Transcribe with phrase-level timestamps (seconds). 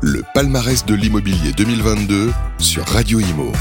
[0.00, 3.52] le palmarès de l'immobilier 2022 sur Radio Imo.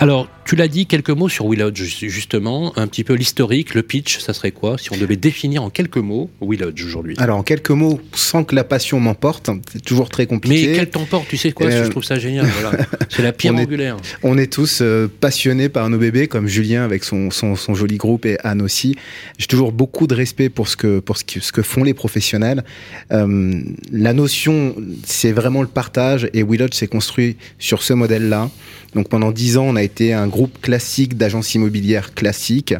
[0.00, 4.20] Alors, tu l'as dit, quelques mots sur Willodge, justement, un petit peu l'historique, le pitch,
[4.20, 7.16] ça serait quoi si on devait définir en quelques mots Willodge aujourd'hui?
[7.18, 10.68] Alors, en quelques mots, sans que la passion m'emporte, c'est toujours très compliqué.
[10.68, 11.84] Mais qu'elle t'emporte, tu sais quoi, euh...
[11.84, 12.78] je trouve ça génial, voilà.
[13.08, 13.96] C'est la pierre on angulaire.
[13.96, 17.74] Est, on est tous euh, passionnés par nos bébés, comme Julien avec son, son, son
[17.74, 18.94] joli groupe et Anne aussi.
[19.36, 21.94] J'ai toujours beaucoup de respect pour ce que, pour ce que, ce que font les
[21.94, 22.62] professionnels.
[23.10, 28.48] Euh, la notion, c'est vraiment le partage et Willodge s'est construit sur ce modèle-là.
[28.94, 32.74] Donc pendant dix ans, on a été un groupe classique d'agence immobilière classique.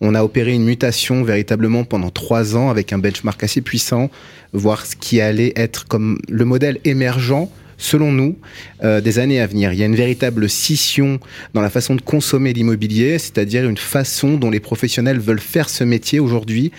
[0.00, 4.10] On a opéré une mutation véritablement pendant trois ans avec un benchmark assez puissant,
[4.52, 8.36] voir ce qui allait être comme le modèle émergent selon nous,
[8.84, 9.72] euh, des années à venir.
[9.72, 11.18] Il y a une véritable scission
[11.54, 15.82] dans la façon de consommer l'immobilier, c'est-à-dire une façon dont les professionnels veulent faire ce
[15.82, 16.70] métier aujourd'hui.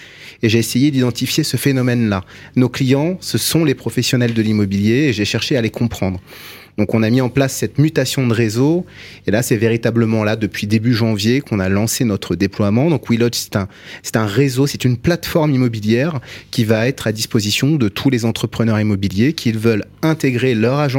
[0.44, 2.24] Et j'ai essayé d'identifier ce phénomène-là.
[2.56, 6.20] Nos clients, ce sont les professionnels de l'immobilier et j'ai cherché à les comprendre.
[6.78, 8.86] Donc on a mis en place cette mutation de réseau
[9.28, 12.90] et là c'est véritablement là depuis début janvier qu'on a lancé notre déploiement.
[12.90, 13.68] Donc WeLodge c'est un
[14.04, 18.26] c'est un réseau, c'est une plateforme immobilière qui va être à disposition de tous les
[18.26, 20.91] entrepreneurs immobiliers qui veulent intégrer leur agence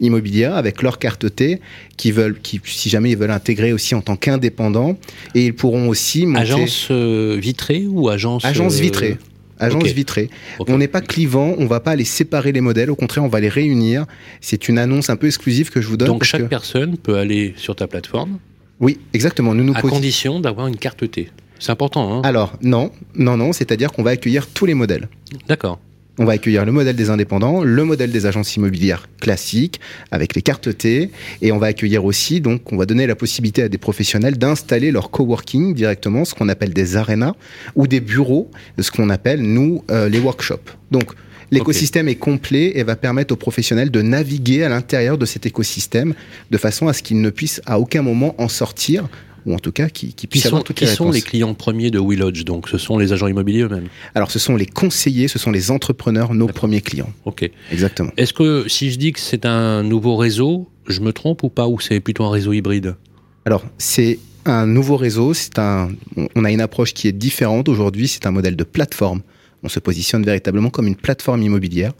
[0.00, 1.60] immobilière avec leur carte T,
[1.96, 4.98] qui veulent qui si jamais ils veulent intégrer aussi en tant qu'indépendants
[5.34, 9.18] et ils pourront aussi monter agence euh, vitrée ou agence agence vitrée
[9.58, 9.92] agence okay.
[9.92, 10.30] vitrée.
[10.58, 10.72] Okay.
[10.72, 13.40] On n'est pas clivant, on va pas aller séparer les modèles, au contraire, on va
[13.40, 14.06] les réunir.
[14.40, 16.08] C'est une annonce un peu exclusive que je vous donne.
[16.08, 16.46] Donc chaque que...
[16.46, 18.38] personne peut aller sur ta plateforme
[18.80, 19.54] Oui, exactement.
[19.54, 21.30] Nous nous à condition d'avoir une carte T.
[21.58, 25.08] C'est important, hein Alors, non, non, non, c'est-à-dire qu'on va accueillir tous les modèles.
[25.48, 25.80] D'accord.
[26.20, 29.80] On va accueillir le modèle des indépendants, le modèle des agences immobilières classiques
[30.10, 31.10] avec les cartes T
[31.42, 34.90] et on va accueillir aussi donc on va donner la possibilité à des professionnels d'installer
[34.90, 37.34] leur coworking directement, ce qu'on appelle des arénas
[37.76, 40.76] ou des bureaux, ce qu'on appelle nous euh, les workshops.
[40.90, 41.12] Donc
[41.50, 42.12] L'écosystème okay.
[42.12, 46.12] est complet et va permettre aux professionnels de naviguer à l'intérieur de cet écosystème
[46.50, 49.08] de façon à ce qu'ils ne puissent à aucun moment en sortir
[49.46, 51.22] ou en tout cas qui, qui puissent qui avoir sont, toutes qui les sont les
[51.22, 53.88] clients premiers de WeLodge Donc, ce sont les agents immobiliers eux-mêmes.
[54.14, 57.12] Alors, ce sont les conseillers, ce sont les entrepreneurs, nos premiers clients.
[57.24, 57.48] Ok.
[57.70, 58.10] Exactement.
[58.16, 61.68] Est-ce que si je dis que c'est un nouveau réseau, je me trompe ou pas,
[61.68, 62.96] ou c'est plutôt un réseau hybride?
[63.44, 65.34] Alors, c'est un nouveau réseau.
[65.34, 65.90] C'est un.
[66.34, 68.08] On a une approche qui est différente aujourd'hui.
[68.08, 69.22] C'est un modèle de plateforme.
[69.62, 71.92] On se positionne véritablement comme une plateforme immobilière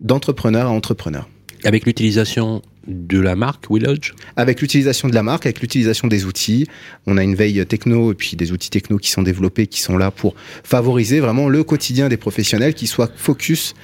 [0.00, 1.28] d'entrepreneur à entrepreneur.
[1.66, 6.66] Avec l'utilisation de la marque WeLodge Avec l'utilisation de la marque, avec l'utilisation des outils.
[7.06, 9.96] On a une veille techno et puis des outils techno qui sont développés, qui sont
[9.96, 13.74] là pour favoriser vraiment le quotidien des professionnels, qui soient focus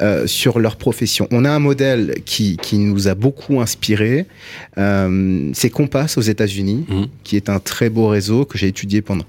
[0.00, 1.26] euh, sur leur profession.
[1.30, 4.26] On a un modèle qui, qui nous a beaucoup inspiré.
[4.78, 7.04] Euh, C'est Compass aux États-Unis, mmh.
[7.24, 9.24] qui est un très beau réseau que j'ai étudié pendant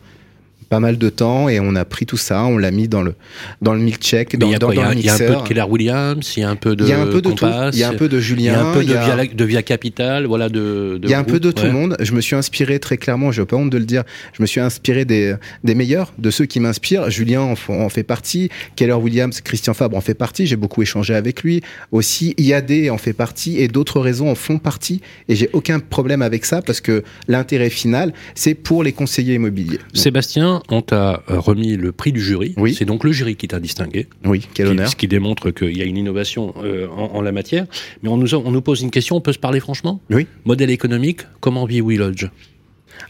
[0.72, 3.14] pas mal de temps et on a pris tout ça, on l'a mis dans le
[3.62, 5.09] dans le milkshake, dans, il y a, dans, dans il y a, le Il y
[5.09, 7.02] a un peu de Keller Williams, il y a un peu de il y a
[7.02, 8.66] un peu de Compass, tout, il y a un peu de Julien, il y a
[8.66, 9.16] un peu de, a...
[9.16, 11.64] Via, de Via Capital, voilà de, de il y a un groupe, peu de tout
[11.64, 11.68] ouais.
[11.68, 11.98] le monde.
[12.00, 14.48] Je me suis inspiré très clairement, je n'ai pas honte de le dire, je me
[14.48, 17.10] suis inspiré des, des meilleurs, de ceux qui m'inspirent.
[17.10, 21.14] Julien en, en, fait partie, Keller Williams, Christian Fabre en fait partie, j'ai beaucoup échangé
[21.16, 21.62] avec lui.
[21.92, 25.02] Aussi, IAD en fait partie et d'autres réseaux en font partie.
[25.28, 29.78] Et j'ai aucun problème avec ça parce que l'intérêt final, c'est pour les conseillers immobiliers.
[29.78, 32.54] Donc, Sébastien, on t'a remis le prix du jury.
[32.58, 32.74] Oui.
[32.74, 34.08] C'est donc le jury qui t'a distingué.
[34.26, 34.90] Oui, quel qui, honneur.
[34.90, 37.66] Ce qui démontre qu'il y a une innovation euh, en, en, la matière.
[38.04, 40.02] Mais on nous, on nous pose une question, on peut se parler franchement?
[40.10, 40.28] Oui.
[40.46, 42.28] Modèle économique, comment vit WeLodge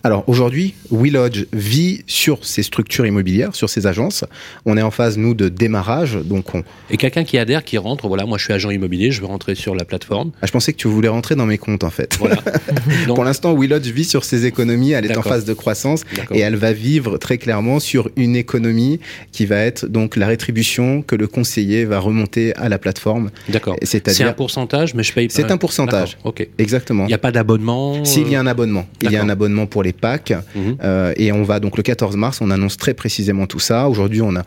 [0.03, 4.25] alors aujourd'hui, WeLodge vit sur ses structures immobilières, sur ses agences.
[4.66, 6.16] On est en phase, nous, de démarrage.
[6.16, 6.64] Donc on...
[6.90, 9.56] Et quelqu'un qui adhère, qui rentre, voilà, moi je suis agent immobilier, je veux rentrer
[9.56, 10.31] sur la plateforme.
[10.41, 12.18] Ah, je pensais que tu voulais rentrer dans mes comptes, en fait.
[12.20, 12.38] Voilà.
[13.08, 13.16] Donc...
[13.16, 16.56] Pour l'instant, WeLodge vit sur ses économies, elle est en phase de croissance et elle
[16.56, 19.00] va vivre très clairement sur une économie
[19.31, 23.30] qui va être donc la rétribution que le conseiller va remonter à la plateforme.
[23.50, 23.78] D'accord.
[23.84, 25.34] C'est un pourcentage, mais je paye pas.
[25.34, 26.18] C'est un pourcentage.
[26.24, 26.47] Ok.
[26.58, 27.06] Exactement.
[27.06, 28.86] Il n'y a pas d'abonnement S'il y a un abonnement.
[29.02, 30.34] Il y a un abonnement pour les packs.
[30.56, 30.59] Mmh.
[30.84, 33.90] Euh, et on va donc le 14 mars, on annonce très précisément tout ça.
[33.90, 34.44] Aujourd'hui, on a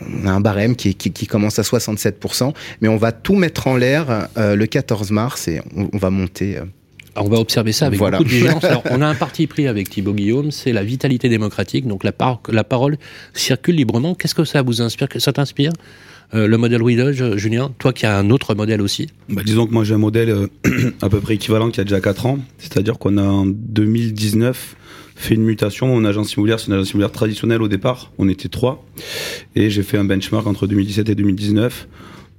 [0.00, 3.68] on a un barème qui, qui, qui, commence à 67%, mais on va tout mettre
[3.68, 6.56] en l'air euh, le 14 mars et on, on va monter.
[6.56, 6.64] Euh,
[7.16, 8.18] on va observer ça avec voilà.
[8.18, 8.64] beaucoup de vigilance.
[8.64, 11.86] Alors, on a un parti pris avec Thibaut Guillaume, c'est la vitalité démocratique.
[11.86, 12.96] Donc, la, par la parole
[13.34, 14.14] circule librement.
[14.14, 15.08] Qu'est-ce que ça vous inspire?
[15.18, 15.72] Ça t'inspire?
[16.34, 19.72] Euh, le modèle WeLodge, Julien Toi qui as un autre modèle aussi bah, Disons que
[19.72, 22.38] moi j'ai un modèle euh, à peu près équivalent qui a déjà 4 ans.
[22.58, 24.76] C'est-à-dire qu'on a en 2019
[25.14, 25.88] fait une mutation.
[25.88, 28.12] Mon agence immobilière, c'est une agence immobilière traditionnelle au départ.
[28.18, 28.84] On était trois.
[29.54, 31.88] Et j'ai fait un benchmark entre 2017 et 2019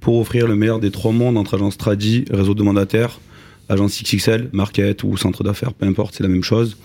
[0.00, 3.20] pour offrir le meilleur des trois mondes entre agence tradi, réseau de mandataires,
[3.68, 6.76] agence XXL, market ou centre d'affaires, peu importe, c'est la même chose.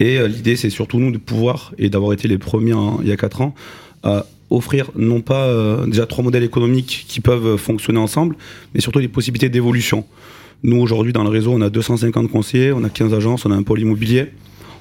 [0.00, 3.08] Et euh, l'idée, c'est surtout nous de pouvoir, et d'avoir été les premiers en, il
[3.08, 3.54] y a quatre ans,
[4.02, 8.36] à offrir non pas euh, déjà trois modèles économiques qui peuvent fonctionner ensemble,
[8.74, 10.04] mais surtout des possibilités d'évolution.
[10.62, 13.54] Nous, aujourd'hui, dans le réseau, on a 250 conseillers, on a 15 agences, on a
[13.54, 14.26] un pôle immobilier.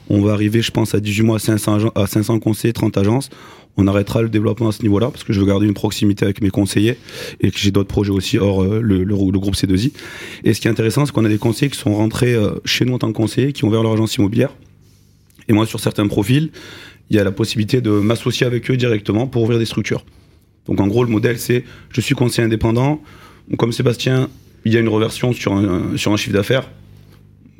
[0.10, 3.30] On va arriver, je pense, à 18 mois à 500, à 500 conseillers, 30 agences.
[3.78, 6.42] On arrêtera le développement à ce niveau-là parce que je veux garder une proximité avec
[6.42, 6.98] mes conseillers
[7.42, 9.92] et que j'ai d'autres projets aussi hors euh, le, le, le, groupe C2I.
[10.46, 12.86] Et ce qui est intéressant, c'est qu'on a des conseillers qui sont rentrés euh, chez
[12.86, 14.52] nous en tant que conseillers, qui ont ouvert leur agence immobilière.
[15.50, 16.52] Et moi, sur certains profils,
[17.10, 20.04] il y a la possibilité de m'associer avec eux directement pour ouvrir des structures.
[20.68, 23.02] Donc en gros, le modèle, c'est je suis conseiller indépendant.
[23.57, 24.30] Comme Sébastien,
[24.66, 26.69] il y a une reversion sur un, sur un chiffre d'affaires.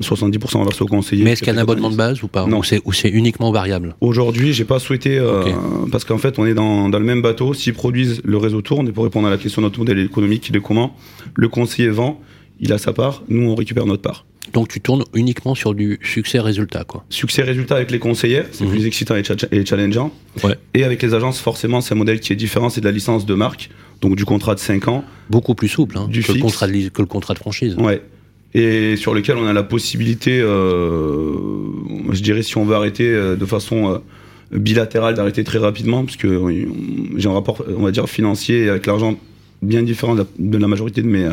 [0.02, 1.24] 70% reversé au conseiller.
[1.24, 2.60] Mais est-ce qu'il y a un abonnement de base ou pas Non.
[2.84, 5.54] Ou c'est uniquement variable Aujourd'hui, j'ai pas souhaité, euh, okay.
[5.90, 7.54] parce qu'en fait, on est dans, dans le même bateau.
[7.54, 8.90] S'ils produisent, le réseau tourne.
[8.90, 10.98] Et pour répondre à la question de notre modèle économique, il est comment?
[11.34, 12.20] Le conseiller vend,
[12.60, 14.26] il a sa part, nous, on récupère notre part.
[14.54, 17.06] Donc tu tournes uniquement sur du succès-résultat, quoi.
[17.10, 18.70] Succès-résultat avec les conseillers, c'est mmh.
[18.70, 20.12] plus excitant et, challengeant.
[20.44, 20.56] Ouais.
[20.74, 23.26] Et avec les agences, forcément, c'est un modèle qui est différent, c'est de la licence
[23.26, 23.70] de marque,
[24.02, 25.04] donc du contrat de 5 ans.
[25.30, 27.76] Beaucoup plus souple hein, du que, le contrat de, que le contrat de franchise.
[27.78, 28.02] Ouais.
[28.54, 31.34] Et sur lequel on a la possibilité, euh,
[32.12, 33.98] je dirais, si on veut arrêter euh, de façon euh,
[34.58, 36.42] bilatérale, d'arrêter très rapidement, parce que
[37.18, 39.18] j'ai un rapport, on va dire, financier avec l'argent
[39.62, 41.28] bien différent de la, de la majorité de mes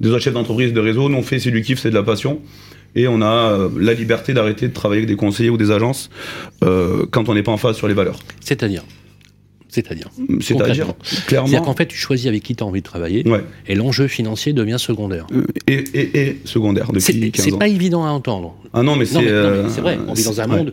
[0.00, 1.08] des autres chefs d'entreprise de réseau.
[1.08, 2.40] Nous, on fait, c'est du kiff, c'est de la passion.
[2.96, 6.10] Et on a euh, la liberté d'arrêter de travailler avec des conseillers ou des agences
[6.64, 8.18] euh, quand on n'est pas en phase sur les valeurs.
[8.40, 8.82] C'est-à-dire?
[9.68, 10.08] C'est-à-dire
[10.40, 10.86] C'est-à-dire,
[11.28, 11.46] clairement.
[11.46, 13.44] C'est-à-dire qu'en fait, tu choisis avec qui tu as envie de travailler Ouais.
[13.68, 15.28] et l'enjeu financier devient secondaire.
[15.32, 17.58] Euh, Et, et, et secondaire C'est depuis 15 c'est ans.
[17.58, 18.56] pas évident à entendre.
[18.72, 19.18] Ah non, mais c'est.
[19.20, 20.72] mais, non, mais euh, c'est vrai, on vit dans un ouais.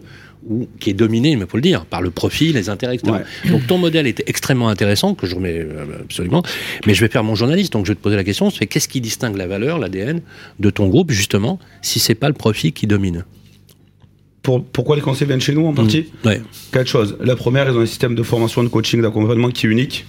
[0.49, 3.17] Où, qui est dominé, il faut le dire, par le profit, les intérêts, etc.
[3.49, 6.43] Donc ton modèle est extrêmement intéressant, que je remets euh, absolument,
[6.85, 8.87] mais je vais faire mon journaliste, donc je vais te poser la question, c'est qu'est-ce
[8.87, 10.21] qui distingue la valeur, l'ADN,
[10.59, 13.25] de ton groupe, justement, si c'est pas le profit qui domine?
[14.43, 16.05] Pour- pourquoi les conseillers viennent chez nous en partie?
[16.23, 16.41] Ouais.
[16.71, 17.17] Quatre choses.
[17.21, 20.05] La première, ils ont un système de formation, de coaching, d'accompagnement qui est unique.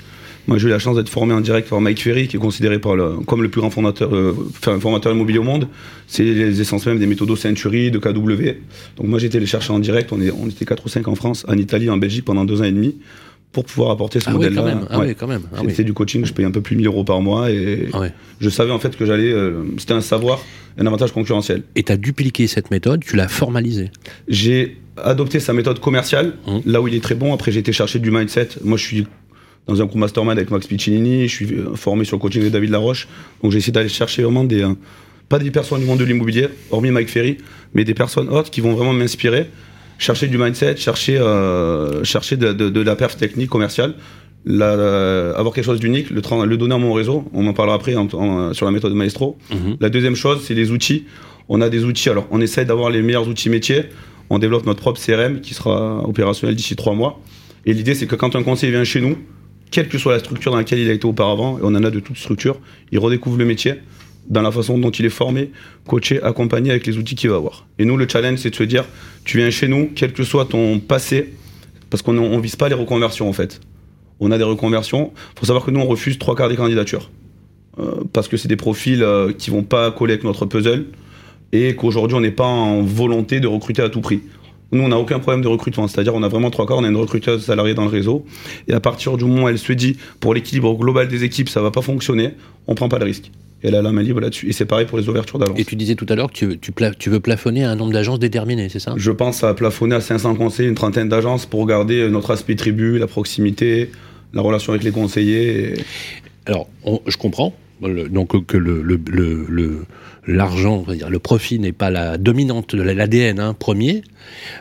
[0.48, 2.78] Moi, j'ai eu la chance d'être formé en direct par Mike Ferry, qui est considéré
[2.80, 5.68] par le, comme le plus grand fondateur, euh, enfin, formateur immobilier au monde.
[6.06, 8.56] C'est les essences même des méthodos Century, de KW.
[8.96, 10.10] Donc moi, été les chercher en direct.
[10.10, 12.60] On, est, on était 4 ou 5 en France, en Italie, en Belgique pendant deux
[12.62, 12.96] ans et demi
[13.52, 14.62] pour pouvoir apporter ce Ah oui, modèle-là.
[14.64, 14.86] même.
[14.90, 15.08] Ah Ouais.
[15.08, 15.42] oui, quand même.
[15.54, 15.70] Ah oui.
[15.70, 18.00] C'était du coaching, je payais un peu plus de 1000 euros par mois et Ah
[18.00, 18.12] ouais.
[18.40, 19.30] je savais en fait que j'allais.
[19.32, 20.40] euh, C'était un savoir,
[20.78, 21.62] un avantage concurrentiel.
[21.76, 23.90] Et tu as dupliqué cette méthode, tu l'as formalisée.
[24.28, 26.62] J'ai adopté sa méthode commerciale, Mhm.
[26.66, 27.32] là où il est très bon.
[27.34, 28.48] Après, j'ai été chercher du mindset.
[28.64, 29.06] Moi, je suis
[29.66, 31.28] dans un groupe mastermind avec Max Piccinini.
[31.28, 33.08] Je suis euh, formé sur le coaching de David Laroche.
[33.42, 34.62] Donc, j'ai essayé d'aller chercher vraiment des.
[34.62, 34.74] euh,
[35.28, 37.36] pas des personnes du monde de l'immobilier, hormis Mike Ferry,
[37.74, 39.46] mais des personnes autres qui vont vraiment m'inspirer.
[39.98, 43.94] Chercher du mindset, chercher, euh, chercher de, de- de la perf technique commerciale.
[44.46, 46.22] La- la- avoir quelque chose d'unique, le,
[46.56, 47.24] donner à mon réseau.
[47.34, 49.36] On en parlera après en- en- sur la méthode Maestro.
[49.50, 49.76] Mhm.
[49.80, 51.04] La deuxième chose, c'est les outils.
[51.50, 52.08] On a des outils.
[52.08, 53.82] Alors, on essaie d'avoir les meilleurs outils métiers.
[54.30, 57.20] On développe notre propre CRM qui sera opérationnel d'ici trois mois.
[57.66, 59.18] Et l'idée, c'est que quand un conseiller vient chez nous,
[59.70, 61.90] quelle que soit la structure dans laquelle il a été auparavant, et on en a
[61.90, 62.58] de toute structure,
[62.92, 63.74] il redécouvre le métier
[64.28, 65.50] dans la façon dont il est formé,
[65.86, 67.66] coaché, accompagné avec les outils qu'il va avoir.
[67.78, 68.84] Et nous, le challenge, c'est de se dire,
[69.24, 71.32] tu viens chez nous, quel que soit ton passé,
[71.90, 73.60] parce qu'on ne vise pas les reconversions en fait.
[74.20, 75.12] On a des reconversions.
[75.36, 77.10] Il faut savoir que nous, on refuse trois quarts des candidatures.
[77.78, 80.86] Euh, parce que c'est des profils euh, qui vont pas coller avec notre puzzle
[81.52, 84.20] et qu'aujourd'hui, on n'est pas en volonté de recruter à tout prix.
[84.70, 85.88] Nous, on n'a aucun problème de recrutement.
[85.88, 88.24] C'est-à-dire, on a vraiment trois quarts, on a une recruteuse salariée dans le réseau.
[88.68, 91.62] Et à partir du moment où elle se dit, pour l'équilibre global des équipes, ça
[91.62, 92.30] va pas fonctionner,
[92.66, 93.30] on prend pas de risque.
[93.62, 94.48] Et elle a la main libre là-dessus.
[94.48, 95.58] Et c'est pareil pour les ouvertures d'agence.
[95.58, 97.92] Et tu disais tout à l'heure que tu, tu, pla- tu veux plafonner un nombre
[97.92, 98.92] d'agences déterminé, c'est ça?
[98.96, 102.98] Je pense à plafonner à 500 conseillers, une trentaine d'agences pour garder notre aspect tribu,
[102.98, 103.90] la proximité,
[104.34, 105.72] la relation avec les conseillers.
[105.72, 105.74] et-
[106.46, 107.52] Alors, on- je comprends.
[107.80, 109.84] Donc que le le- le- le-
[110.26, 114.02] l'argent, le profit n'est pas la dominante de l'ADN hein, premier,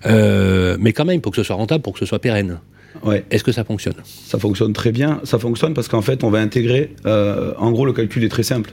[0.05, 2.59] euh, mais quand même pour que ce soit rentable, pour que ce soit pérenne.
[3.03, 3.25] Ouais.
[3.29, 3.93] Est-ce que ça fonctionne?
[4.05, 5.19] Ça fonctionne très bien.
[5.23, 6.93] Ça fonctionne parce qu'en fait, on va intégrer.
[7.05, 8.71] euh, en gros, le calcul est très simple.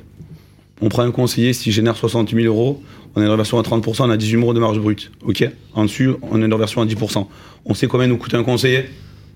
[0.81, 2.83] On prend un conseiller, s'il génère 60 000 euros,
[3.15, 5.13] on a une reversion à 30%, on a 18 euros de marge brute.
[5.25, 5.49] OK?
[5.75, 7.27] En dessus, on a une reversion à 10%.
[7.67, 8.85] On sait combien nous coûte un conseiller.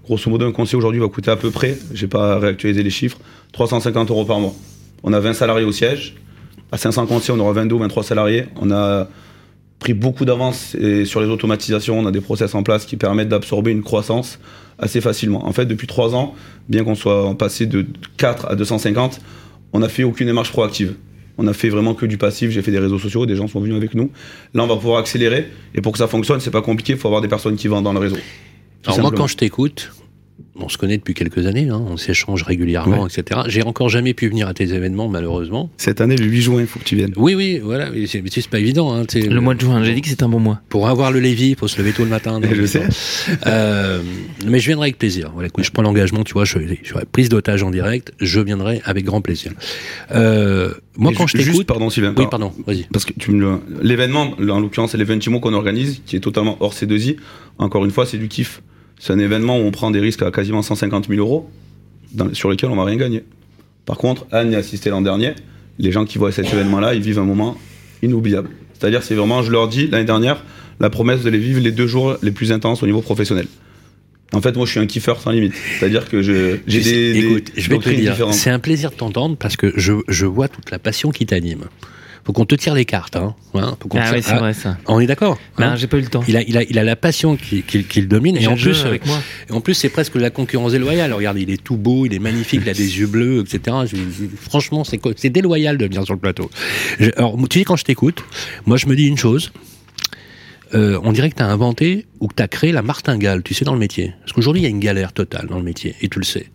[0.04, 3.18] Grosso modo, un conseiller aujourd'hui va coûter à peu près, j'ai pas réactualisé les chiffres,
[3.52, 4.54] 350 euros par mois.
[5.02, 6.14] On a 20 salariés au siège.
[6.72, 8.46] À 500 conseillers, on aura 22 ou 23 salariés.
[8.60, 9.08] On a
[9.78, 11.98] pris beaucoup d'avance sur les automatisations.
[11.98, 14.38] On a des process en place qui permettent d'absorber une croissance
[14.78, 15.46] assez facilement.
[15.46, 16.34] En fait, depuis trois ans,
[16.68, 17.86] bien qu'on soit passé de
[18.16, 19.20] 4 à 250,
[19.72, 20.94] on n'a fait aucune démarche proactive.
[21.36, 22.50] On a fait vraiment que du passif.
[22.50, 24.10] J'ai fait des réseaux sociaux, des gens sont venus avec nous.
[24.54, 25.48] Là, on va pouvoir accélérer.
[25.74, 26.94] Et pour que ça fonctionne, c'est pas compliqué.
[26.94, 28.16] Il faut avoir des personnes qui vendent dans le réseau.
[28.86, 29.92] Alors moi, quand je t'écoute,
[30.60, 33.08] on se connaît depuis quelques années, hein, on s'échange régulièrement, Ouais.
[33.16, 33.40] etc.
[33.48, 35.70] J'ai encore jamais pu venir à tes événements, malheureusement.
[35.76, 37.12] Cette année, le 8 juin, il faut que tu viennes.
[37.16, 38.94] Oui, oui, voilà, mais c'est mais c'est pas évident.
[38.94, 40.60] Hein, Le mois de juin, j'ai dit que c'est un bon mois.
[40.68, 42.40] Pour avoir le Lévis, il faut se lever tôt le matin.
[42.40, 42.82] donc, Je sais.
[43.46, 44.02] Euh,
[44.46, 45.30] mais je viendrai avec plaisir.
[45.32, 48.80] Voilà, écoute, je prends l'engagement, tu vois, je, je prise d'otage en direct, je viendrai
[48.84, 49.52] avec grand plaisir.
[50.14, 51.66] Euh, moi, Et quand ju- je Juste, t'écoute...
[51.66, 52.08] pardon, Sylvain.
[52.10, 52.84] Oui, par- pardon, vas-y.
[52.92, 56.56] Parce que tu me le- l'événement, en l'occurrence, c'est l'événement qu'on organise, qui est totalement
[56.60, 57.16] hors C2I.
[57.58, 58.62] Encore une fois, c'est du kiff.
[58.98, 61.48] C'est un événement où on prend des risques à quasiment 150 000 euros,
[62.12, 63.22] dans- sur lesquels on va rien gagner.
[63.86, 65.32] Par contre, Anne y a assisté l'an dernier.
[65.78, 67.56] Les gens qui voient cet événement-là, ils vivent un moment
[68.02, 68.50] inoubliable.
[68.78, 70.44] C'est-à-dire, c'est vraiment, je leur dis, l'année dernière,
[70.80, 73.46] la promesse de les vivre les deux jours les plus intenses au niveau professionnel.
[74.32, 75.54] En fait, moi, je suis un kiffeur sans limite.
[75.78, 78.96] C'est-à-dire que je- j'ai des, des Écoute, je vais te dire, c'est un plaisir de
[78.96, 81.64] t'entendre parce que je, je vois toute la passion qui t'anime.
[82.28, 83.34] Faut qu'on te tire les cartes, hein.
[83.54, 84.76] hein, faut qu'on Ah tire- oui, c'est ah, vrai ça.
[84.86, 86.22] On est d'accord hein Non, j'ai pas eu le temps.
[86.28, 88.54] il a, il, a, il a la passion qui, qui, qui le domine et en
[88.54, 89.18] plus, avec moi.
[89.48, 91.14] et en plus c'est presque la concurrence déloyale.
[91.14, 93.78] Regarde, il est tout beau, il est magnifique, il a des yeux bleus, etc.
[93.86, 96.50] Je- je- franchement, c'est déloyal de venir sur le plateau.
[97.00, 98.22] Je- alors, tu sais, quand je t'écoute,
[98.66, 99.50] moi je me dis une chose.
[100.74, 103.54] Euh, on dirait que tu as inventé ou que tu as créé la martingale, tu
[103.54, 104.12] sais, dans le métier.
[104.20, 106.48] Parce qu'aujourd'hui, il y a une galère totale dans le métier, et tu le sais.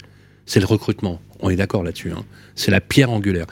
[0.45, 1.21] C'est le recrutement.
[1.39, 2.11] On est d'accord là-dessus.
[2.11, 2.23] hein.
[2.55, 3.45] C'est la pierre angulaire.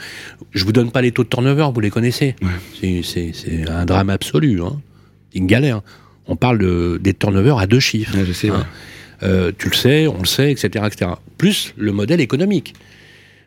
[0.51, 2.35] Je vous donne pas les taux de turnover, vous les connaissez.
[2.73, 4.61] C'est- un drame absolu.
[4.61, 4.79] Hein.
[5.31, 5.81] C'est une galère.
[6.27, 8.15] On parle de, des turnovers à deux chiffres.
[8.17, 8.57] Ouais, je sais, ouais.
[8.57, 8.65] Hein.
[9.23, 11.11] Euh, tu le sais, on le sait, etc., etc.
[11.37, 12.73] Plus le modèle économique.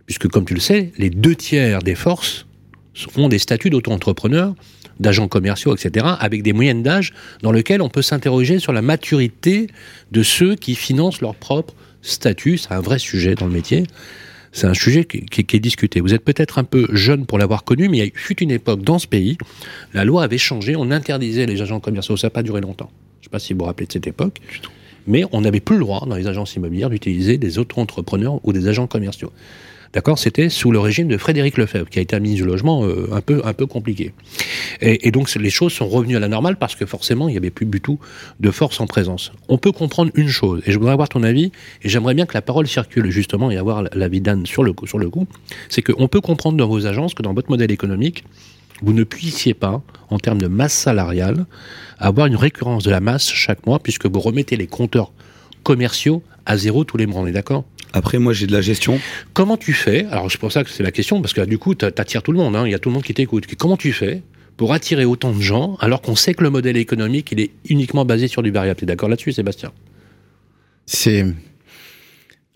[0.07, 2.47] Puisque, comme tu le sais, les deux tiers des forces
[3.17, 4.55] ont des statuts d'auto-entrepreneurs,
[5.01, 9.67] d'agents commerciaux, etc., avec des moyennes d'âge dans lesquelles on peut s'interroger sur la maturité
[10.13, 11.75] de ceux qui financent leur propre
[12.05, 12.59] statut.
[12.59, 13.85] C'est un vrai sujet dans le métier.
[14.53, 16.01] C'est un sujet qui, qui- qui est discuté.
[16.01, 18.53] Vous êtes peut-être un peu jeune pour l'avoir connu, mais il y a eu une
[18.53, 19.37] époque dans ce pays,
[19.95, 22.17] la loi avait changé, on interdisait les agents commerciaux.
[22.17, 22.91] Ça n'a pas duré longtemps.
[23.21, 24.39] Je ne sais pas si vous vous rappelez de cette époque.
[25.09, 28.69] Mais on n'avait plus le droit dans les agences immobilières d'utiliser des auto-entrepreneurs ou des
[28.69, 29.33] agents commerciaux.
[29.95, 32.85] D'accord C'était sous le régime de Frédéric Lefebvre, qui a été un ministre du Logement
[32.85, 34.13] euh, un, peu, compliqué.
[34.81, 37.51] Et, donc les choses sont revenues à la normale parce que forcément, il n'y avait
[37.51, 38.01] plus du tout
[38.41, 39.31] de force en présence.
[39.49, 42.35] On peut comprendre une chose, et je voudrais avoir ton avis, et j'aimerais bien que
[42.35, 45.29] la parole circule justement et avoir l'avis d'Anne sur le, sur le coup,
[45.69, 48.25] c'est qu'on peut comprendre dans vos agences que dans votre modèle économique,
[48.83, 51.47] vous ne puissiez pas, en termes de masse salariale,
[51.99, 55.13] avoir une récurrence de la masse chaque mois, puisque vous remettez les compteurs
[55.63, 57.65] commerciaux à zéro tous les mois, on est d'accord?
[57.97, 59.01] Après, moi, j'ai de la gestion.
[59.35, 61.77] Comment tu fais Alors c'est pour ça que c'est la question, parce que du coup,
[61.77, 63.45] tu attires tout le monde, hein, il y a tout le monde qui t'écoute.
[63.57, 64.21] Comment tu fais
[64.57, 68.05] pour attirer autant de gens, alors qu'on sait que le modèle économique, il est uniquement
[68.05, 68.79] basé sur du variable?
[68.79, 69.71] Tu es d'accord là-dessus, Sébastien?
[70.87, 71.25] C'est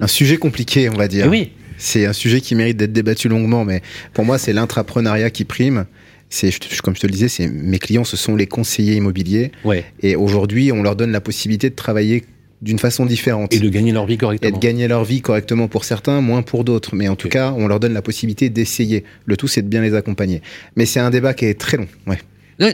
[0.00, 1.26] un sujet compliqué, on va dire.
[1.26, 1.52] Eh Oui.
[1.80, 3.83] C'est un sujet qui mérite d'être débattu longuement, mais
[4.14, 5.87] pour moi, c'est l'intrapreneuriat qui prime.
[6.30, 6.50] C'est,
[6.83, 9.85] comme je te le disais, c'est mes clients, ce sont les conseillers immobiliers, Ouais.
[10.02, 12.25] et aujourd'hui, on leur donne la possibilité de travailler
[12.62, 13.55] d'une façon différente.
[13.55, 14.59] Et de gagner leur vie et de correctement.
[14.59, 16.95] gagner leur vie correctement pour certains, moins pour d'autres.
[16.95, 19.05] Mais en tout cas, on leur donne la possibilité d'essayer.
[19.27, 20.43] Le tout, c'est de bien les accompagner.
[20.77, 21.88] Mais c'est un débat qui est très long.
[22.07, 22.19] Ouais.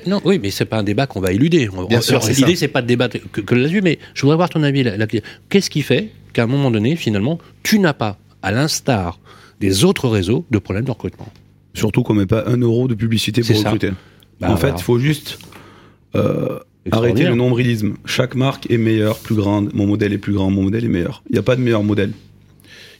[0.07, 1.69] Non, oui, mais c'est pas un débat qu'on va éluder.
[1.89, 4.63] Bien sûr, L'idée, c'est pas de débattre que, que là-dessus, mais je voudrais avoir ton
[4.63, 4.85] avis.
[5.51, 9.21] Qu'est-ce qui fait qu'à un moment donné, finalement, tu n'as pas, à l'instar
[9.61, 11.29] des autres réseaux, de problème de recrutement?
[11.75, 13.91] Surtout qu'on met pas un euro de publicité pour recruter.
[14.41, 15.39] Bah, en fait, il faut juste
[16.15, 17.31] euh, Extraordinaire.
[17.31, 17.95] le nombrilisme.
[18.05, 19.71] Chaque marque est meilleure, plus grande.
[19.75, 21.23] Mon modèle est plus grand, mon modèle est meilleur.
[21.31, 22.13] Il n'y a pas de meilleur modèle.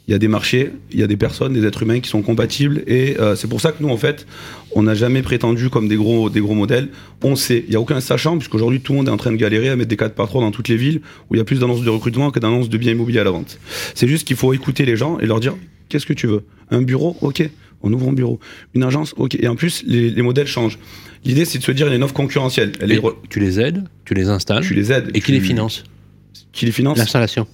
[0.07, 2.21] Il y a des marchés, il y a des personnes, des êtres humains qui sont
[2.21, 2.83] compatibles.
[2.87, 4.27] Et euh, c'est pour ça que nous, en fait,
[4.73, 6.89] on n'a jamais prétendu comme des gros, des gros modèles.
[7.23, 9.37] On sait, il n'y a aucun sachant, puisqu'aujourd'hui, tout le monde est en train de
[9.37, 11.01] galérer à mettre des 4 par 3 dans toutes les villes
[11.31, 13.31] où il y a plus d'annonces de recrutement que d'annonces de biens immobiliers à la
[13.31, 13.59] vente.
[13.95, 15.55] C'est juste qu'il faut écouter les gens et leur dire
[15.89, 16.45] qu'est-ce que tu veux?
[16.71, 17.49] Un bureau Ok,
[17.83, 18.41] on ouvre un bureau.
[18.75, 19.37] Une agence Ok.
[19.41, 20.79] Et en plus, les, les modèles changent.
[21.25, 22.73] L'idée, c'est de se dire il y a une offre concurrentielle.
[22.81, 25.11] Elle est Et tu les aides, tu les installes, tu les aides.
[25.15, 25.85] et qui les finance
[26.53, 27.47] Qui les finance L'installation.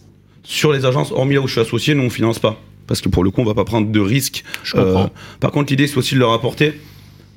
[0.42, 2.60] Sur les agences, hormis là où je suis associé, nous on finance pas.
[2.86, 4.42] Parce que pour le coup, on va pas prendre de risques.
[4.64, 5.10] Je comprends.
[5.38, 6.80] par contre, l'idée, c'est aussi de leur apporter,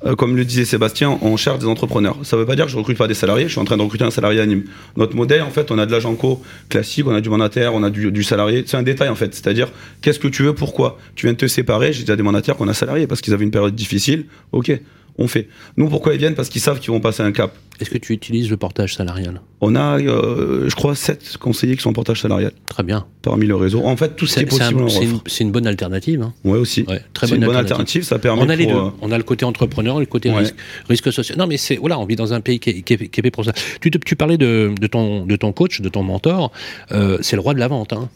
[0.04, 2.16] euh, comme le disait Sébastien, on cherche des entrepreneurs.
[2.24, 3.82] Ça veut pas dire que je recrute pas des salariés, je suis en train de
[3.82, 4.64] recruter un salarié à Nîmes.
[4.96, 7.84] Notre modèle, en fait, on a de l'agent co classique, on a du mandataire, on
[7.84, 8.64] a du, du salarié.
[8.66, 9.32] C'est un détail, en fait.
[9.32, 9.68] C'est-à-dire,
[10.02, 10.98] qu'est-ce que tu veux, pourquoi?
[11.14, 13.44] Tu viens de te séparer, j'ai déjà des mandataires qu'on a salariés parce qu'ils avaient
[13.44, 14.26] une période difficile.
[14.50, 14.72] Ok,
[15.18, 15.48] on fait.
[15.76, 16.34] Nous, pourquoi ils viennent?
[16.34, 17.54] Parce qu'ils savent qu'ils vont passer un cap.
[17.80, 19.40] Est-ce que tu utilises le portage salarial?
[19.60, 23.04] On a, euh, je crois, sept conseillers qui sont en portage salarial Très bien.
[23.22, 23.82] parmi le réseau.
[23.84, 25.22] En fait, tout ce qui est un- possible, c'est une, offre.
[25.26, 26.22] c'est une bonne alternative.
[26.22, 26.32] hein.
[26.44, 26.84] Ouais, aussi.
[26.88, 27.72] Ouais, très bonne une bonne alternative.
[27.72, 28.74] alternative, ça permet On a les deux.
[28.74, 30.38] euh, On a le côté entrepreneur et le côté Ouais.
[30.38, 30.54] risque,
[30.88, 31.36] risque social.
[31.38, 33.22] Non, mais c'est voilà, on vit dans un pays qui est, qui est- qui est
[33.22, 33.52] fait pour ça.
[33.80, 36.52] Tu, te- tu parlais de, de ton de ton coach, de ton mentor.
[36.92, 37.92] Euh, c'est le roi de la vente.
[37.92, 38.08] Hein.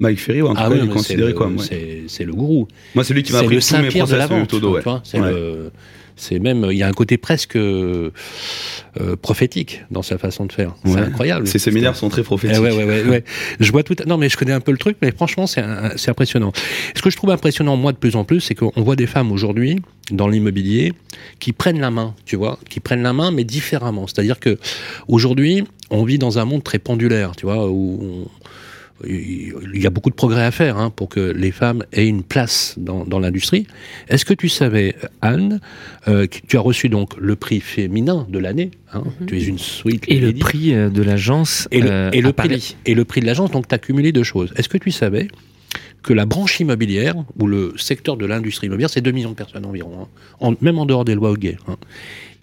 [0.00, 1.56] Mike Ferry, ou en Ah oui, considéré comme.
[1.56, 1.64] ouais.
[1.66, 2.68] c'est- C'est le gourou.
[2.94, 4.62] Moi, c'est lui qui m'a appris tous mes Saint-Pierre de la process vente.
[4.86, 5.00] Ouais.
[5.02, 5.30] c'est Ouais.
[5.32, 5.70] le-
[6.18, 8.10] c'est même, il y a un côté presque euh,
[9.00, 10.74] euh, prophétique dans sa façon de faire.
[10.84, 11.00] C'est Ouais.
[11.00, 11.46] incroyable.
[11.46, 12.60] Ses séminaires sont très Eh prophétiques.
[12.60, 13.24] ouais.
[13.60, 13.94] Je vois tout.
[14.06, 15.62] Non, mais je connais un peu le truc, mais franchement, c'est
[16.08, 16.52] impressionnant.
[16.94, 19.32] Ce que je trouve impressionnant, moi, de plus en plus, c'est qu'on voit des femmes
[19.32, 20.92] aujourd'hui dans l'immobilier
[21.38, 24.06] qui prennent la main, tu vois, qui prennent la main, mais différemment.
[24.06, 24.58] C'est-à-dire que
[25.06, 28.28] aujourd'hui, on vit dans un monde très pendulaire, tu vois, où on-
[29.06, 32.22] il y a beaucoup de progrès à faire hein, pour que les femmes aient une
[32.22, 33.66] place dans, dans l'industrie.
[34.08, 35.60] Est-ce que tu savais, Anne,
[36.08, 39.58] euh, que tu as reçu donc le prix féminin de l'année hein, Tu es une
[39.58, 40.40] sweet Et le lady.
[40.40, 42.76] prix euh, de l'agence Et le, euh, et le à prix, Paris.
[42.86, 44.52] et le prix de l'agence, donc tu as cumulé deux choses.
[44.56, 45.28] Est-ce que tu savais
[46.02, 49.66] que la branche immobilière, ou le secteur de l'industrie immobilière, c'est 2 millions de personnes
[49.66, 50.06] environ, hein,
[50.40, 51.76] en- même en dehors des lois gays, hein,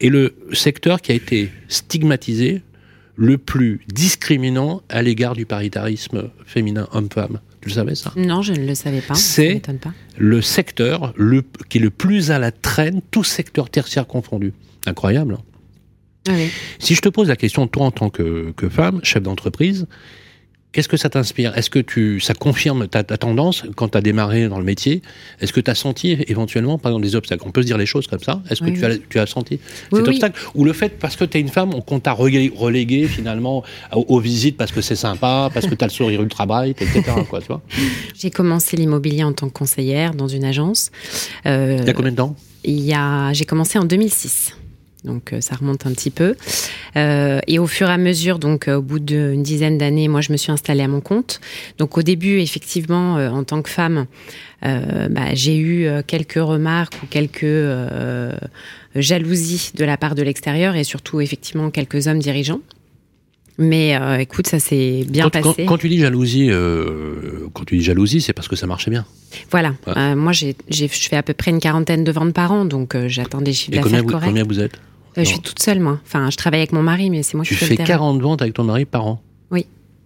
[0.02, 2.62] est le secteur qui a été stigmatisé
[3.16, 7.40] le plus discriminant à l'égard du paritarisme féminin homme-femme.
[7.62, 8.12] Tu le savais ça?
[8.16, 9.16] Non, je ne le savais pas.
[9.16, 9.62] C'est-.
[10.18, 14.54] Le secteur le, qui est le plus à la traîne, tout secteur tertiaire confondu.
[14.86, 15.36] Incroyable.
[15.36, 15.44] hein?
[16.28, 16.50] Ah oui.
[16.80, 19.86] si je te pose la question, toi en tant que, que femme, chef d'entreprise,
[20.76, 21.58] qu'est-ce que ça t'inspire?
[21.58, 25.02] Est-ce que tu, ça confirme ta, ta tendance quand tu as démarré dans le métier?
[25.40, 27.44] Est-ce que tu as senti éventuellement, par exemple, des obstacles?
[27.48, 28.42] On peut se dire les choses comme ça.
[28.50, 28.92] Est-ce que Oui, tu, oui.
[28.92, 29.60] as, tu as senti
[29.94, 30.40] Oui, cet obstacle?
[30.54, 33.64] Ou le fait, parce que tu es une femme, on- qu'on t'a relégué, relégué finalement
[33.94, 36.82] aux, aux visites parce que c'est sympa, parce que tu as le sourire ultra bright,
[36.82, 37.02] etc.
[37.30, 37.62] quoi, tu vois?
[38.20, 40.92] J'ai commencé l'immobilier en tant que conseillère dans une agence.
[41.46, 42.36] Euh, Il y a combien de temps?
[42.68, 44.54] il y a, j'ai commencé en 2006.
[45.06, 46.36] Donc euh, ça remonte un petit peu.
[46.98, 50.22] Euh, et au fur et à mesure, donc euh, au bout d'une dizaine d'années, moi
[50.22, 51.40] je me suis installée à mon compte.
[51.78, 54.08] Donc au début, effectivement, euh, en tant que femme,
[54.66, 57.46] euh, bah, j'ai eu quelques remarques ou quelques
[58.96, 62.62] jalousies de la part de l'extérieur et surtout effectivement quelques hommes dirigeants.
[63.58, 65.66] Mais écoute, ça s'est bien quand, passé.
[65.66, 66.50] quand tu dis jalousie,
[67.54, 69.06] quand tu dis jalousie, c'est parce que ça marchait bien.
[69.50, 69.76] Voilà.
[69.88, 70.16] Ouais.
[70.16, 73.42] Moi, j'ai, je fais à peu près une quarantaine de ventes par an, donc j'attends
[73.42, 74.28] des chiffres d'affaires corrects.
[74.28, 74.78] combien vous êtes?
[75.18, 75.42] Euh, je suis Non.
[75.44, 76.00] toute seule, moi.
[76.06, 77.88] Enfin, je travaille avec mon mari, mais c'est moi Tu qui fais, fais le terrain.
[78.00, 79.22] 40 ventes avec ton mari par an.
[79.52, 79.66] Oui.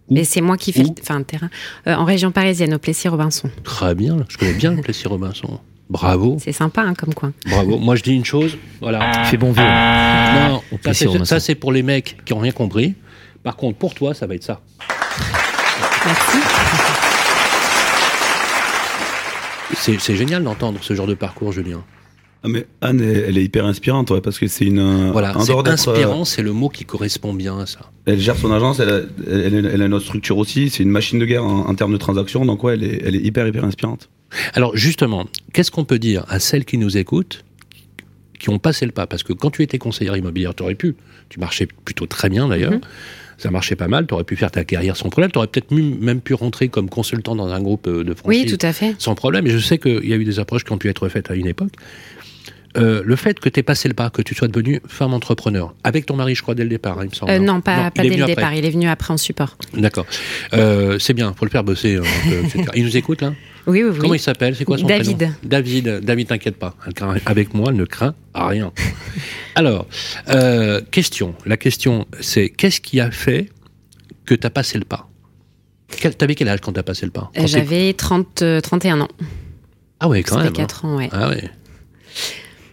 [0.10, 1.50] Où Mais c'est moi qui fais le, enfin, le terrain.
[1.88, 3.50] Euh, en région parisienne, au Plessis-Robinson.
[3.64, 5.60] Très bien, je connais bien le Plessis Robinson.
[5.90, 7.34] Bravo, C'est sympa, hein, comme coin.
[7.48, 7.80] bravo.
[7.80, 9.12] Moi je dis une chose, voilà.
[9.24, 9.64] Il fait bon vieux.
[9.64, 10.62] Non,
[10.94, 11.26] c'est, Robinson.
[11.26, 12.94] ça, c'est pour les mecs qui ont rien compris.
[13.42, 14.62] Par contre, pour toi, ça va être ça.
[16.06, 16.38] Merci.
[20.00, 21.82] C'est génial d'entendre ce genre de parcours, Julien.
[22.42, 25.12] Ah, mais Anne, elle, elle est hyper inspirante, ouais, parce que c'est une.
[25.12, 27.80] Voilà, c'est d'être, euh, inspirant, c'est le mot qui correspond bien à ça.
[28.06, 29.00] Elle gère son agence, elle a,
[29.30, 30.70] elle, elle- elle a une autre structure aussi.
[30.70, 33.16] C'est une machine de guerre en, en termes de transactions, donc ouais, elle est, elle
[33.18, 34.10] est hyper, hyper inspirante.
[34.54, 37.44] Alors justement, qu'est-ce qu'on peut dire à celles qui nous écoutent,
[38.40, 39.06] qui ont passé le pas?
[39.06, 40.96] Parce que quand tu étais conseillère immobilière, tu aurais pu,
[41.28, 42.82] tu marchais plutôt très bien d'ailleurs, Mhm.
[43.38, 45.72] ça marchait pas mal, tu aurais pu faire ta carrière sans problème, tu aurais peut-être
[45.72, 48.44] même pu rentrer comme consultant dans un groupe euh, de franchise.
[48.46, 48.96] Oui, tout à fait.
[48.98, 49.46] sans problème.
[49.48, 51.36] Et je sais qu'il y a eu des approches qui ont pu être faites à
[51.36, 51.74] une époque.
[52.78, 55.74] Euh, le fait que tu aies passé le pas, que tu sois devenue femme entrepreneur,
[55.84, 57.32] avec ton mari, je crois, dès le départ, hein, il me semble.
[57.32, 58.36] Euh, non, pas, il pas dès le après.
[58.36, 58.54] départ.
[58.54, 59.58] Il est venu après en support.
[59.74, 60.06] D'accord.
[60.54, 62.00] Euh, c'est bien, faut le faire bosser.
[62.44, 62.66] etc.
[62.76, 63.34] Il nous écoute là?
[63.66, 63.98] Oui, oui, oui.
[64.00, 64.56] Comment il s'appelle?
[64.56, 65.18] C'est quoi son David.
[65.18, 65.34] prénom?
[65.44, 66.00] David.
[66.04, 66.76] David, t'inquiète pas.
[67.26, 68.72] Avec moi, ne craint rien.
[69.56, 69.88] Alors,
[70.92, 71.36] question.
[71.46, 73.50] La question, c'est qu'est-ce qui a fait
[74.26, 75.08] que tu as passé le pas?
[76.20, 77.32] T'avais quel âge quand tu as passé le pas?
[77.46, 79.08] J'avais 30, euh, 31 ans.
[80.00, 80.48] Ah ouais, quand Ça même.
[80.54, 81.10] fait 4 ans, ouais.
[81.12, 81.20] hein.
[81.20, 81.50] Ah ouais.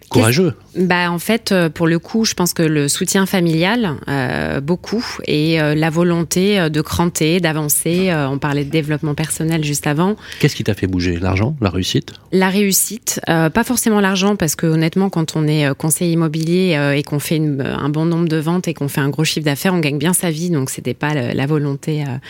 [0.08, 0.54] Courageux.
[0.76, 5.04] Bah en fait, euh, pour le coup, je pense que le soutien familial, euh, beaucoup,
[5.26, 8.10] et euh, la volonté euh, de cranter, d'avancer.
[8.10, 10.16] euh, on parlait de développement personnel juste avant.
[10.38, 11.18] Qu'est-ce qui t'a fait bouger?
[11.18, 11.56] L'argent?
[11.60, 12.12] La réussite?
[12.32, 16.92] La réussite, euh, pas forcément l'argent, parce que honnêtement, quand on est conseiller immobilier euh,
[16.94, 19.46] et qu'on fait une- un bon nombre de ventes et qu'on fait un gros chiffre
[19.46, 22.20] d'affaires, on gagne bien sa vie, donc c'était pas la volonté euh, Donc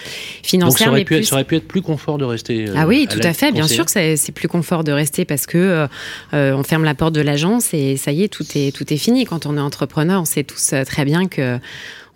[0.44, 0.78] financière.
[0.86, 2.66] ça aurait, mais pu être, plus- ça aurait pu être plus confort de rester.
[2.76, 3.50] Ah oui, à tout à fait.
[3.52, 5.86] Bien sûr que c'est plus confort de rester parce que
[6.32, 9.24] on ferme la porte de l'agence et ça y est, tout est tout est fini.
[9.24, 11.58] Quand on est entrepreneur, on sait tous euh, très bien que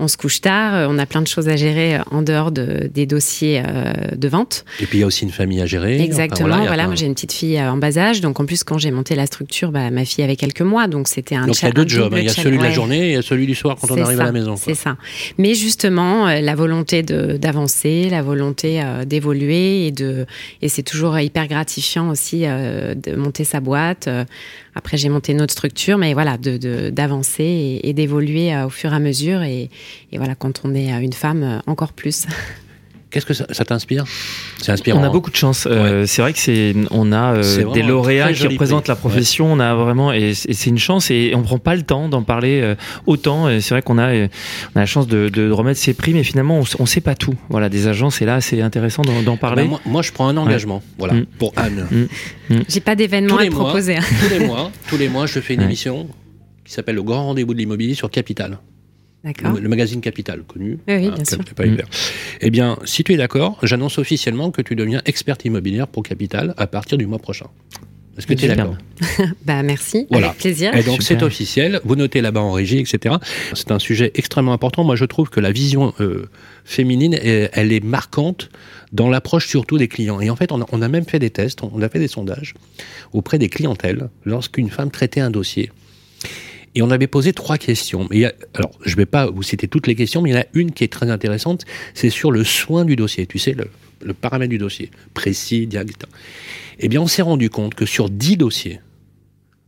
[0.00, 2.50] on se couche tard, euh, on a plein de choses à gérer euh, en dehors
[2.50, 4.64] de, des dossiers euh, de vente.
[4.80, 6.00] Et puis il y a aussi une famille à gérer.
[6.02, 6.64] Exactement.
[6.66, 9.14] voilà, moi j'ai une petite fille en bas âge, donc en plus quand j'ai monté
[9.14, 11.72] la structure, bah, ma fille avait quelques mois, donc c'était un Donc il y a
[11.72, 12.12] deux jobs.
[12.14, 12.18] hein.
[12.18, 13.90] Il y a celui de la journée et il y a celui du soir quand
[13.90, 14.56] on arrive à la maison.
[14.56, 14.96] C'est ça.
[15.38, 20.26] Mais justement, la volonté d'avancer, la volonté d'évoluer et de
[20.62, 24.08] et c'est toujours hyper gratifiant aussi de monter sa boîte.
[24.74, 28.70] Après, j'ai monté une autre structure, mais voilà, de de- d'avancer et, et d'évoluer au
[28.70, 29.42] fur et à mesure.
[29.42, 29.68] Et,
[30.12, 32.26] et voilà, quand on est euh, une femme, euh, encore plus.
[33.12, 34.04] Qu'est-ce que ça, ça t'inspire?
[34.62, 35.00] C'est inspirant.
[35.00, 35.66] On a hein beaucoup de chance.
[35.68, 38.92] Euh, c'est vrai que c'est, on a euh, des lauréats qui représentent prix.
[38.92, 39.52] la profession.
[39.52, 42.08] On a vraiment, et, c'est et c'est une chance, et on prend pas le temps
[42.08, 42.76] d'en parler euh,
[43.06, 43.48] autant.
[43.48, 44.28] Et c'est vrai qu'on a, euh,
[44.74, 47.16] on a la chance de, de remettre ces prix, mais finalement, on, on sait pas
[47.16, 47.34] tout.
[47.48, 49.64] Voilà, des agences, et là, c'est intéressant d'en, d'en parler.
[49.64, 51.26] ben, moi, moi, je prends un engagement, voilà, Mm.
[51.36, 51.88] pour Anne.
[52.68, 53.64] J'ai pas d'événement à mois.
[53.64, 53.96] proposer.
[53.96, 54.02] hein.
[54.22, 55.66] tous les mois, tous les mois, je fais une Ouais.
[55.66, 56.06] émission
[56.64, 58.60] qui s'appelle Le Grand Rendez-vous de l'immobilier sur Capital.
[59.54, 60.78] Le, le magazine Capital, connu.
[60.88, 61.38] Oui, oui, hein, bien sûr.
[61.54, 61.64] pas.
[62.40, 66.54] Eh bien, si tu es d'accord, j'annonce officiellement que tu deviens experte immobilière pour Capital
[66.56, 67.46] à partir du mois prochain.
[68.18, 68.76] Est-ce que tu es d'accord
[69.46, 70.28] Bah merci, Voilà.
[70.28, 70.74] avec plaisir.
[70.74, 73.14] Et donc c'est officiel, vous notez là-bas en régie, etc.
[73.54, 74.84] C'est un sujet extrêmement important.
[74.84, 76.26] Moi je trouve que la vision euh,
[76.64, 78.50] féminine, est- elle est marquante
[78.92, 80.20] dans l'approche surtout des clients.
[80.20, 82.08] Et en fait, on a, on a même fait des tests, on a fait des
[82.08, 82.54] sondages
[83.12, 85.70] auprès des clientèles lorsqu'une femme traitait un dossier.
[86.74, 88.08] Et on avait posé trois questions.
[88.12, 90.42] A- alors, je ne vais pas vous citer toutes les questions, mais il y en
[90.42, 91.64] a une qui est très intéressante.
[91.94, 93.26] C'est sur le soin du dossier.
[93.26, 96.06] Tu sais, le, paramètre du dossier, précis, direct.
[96.78, 98.80] Eh bien, on s'est rendu compte que sur 10 dossiers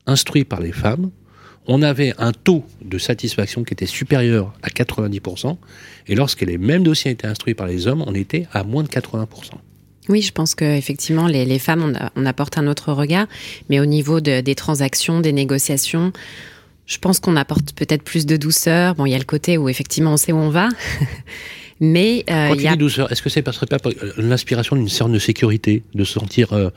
[0.06, 1.10] instruits par les femmes,
[1.66, 5.56] on avait un taux de satisfaction qui était supérieur à 90%.
[6.08, 8.88] Et lorsque les mêmes dossiers étaient instruits par les hommes, on était à moins de
[8.88, 9.26] 80%.
[10.08, 13.28] Oui, je pense que effectivement les, les femmes on, apporte un autre regard,
[13.70, 16.12] mais au niveau de- des transactions, des négociations,
[16.86, 18.94] je pense qu'on apporte peut-être plus de douceur.
[18.94, 20.68] Bon, il y a le côté où effectivement on sait où on va,
[21.80, 24.12] mais euh, Quand il tu y a dis douceur, est-ce que c'est pas, pas euh,
[24.18, 26.70] l'inspiration d'une sorte de sécurité, de se sentir euh,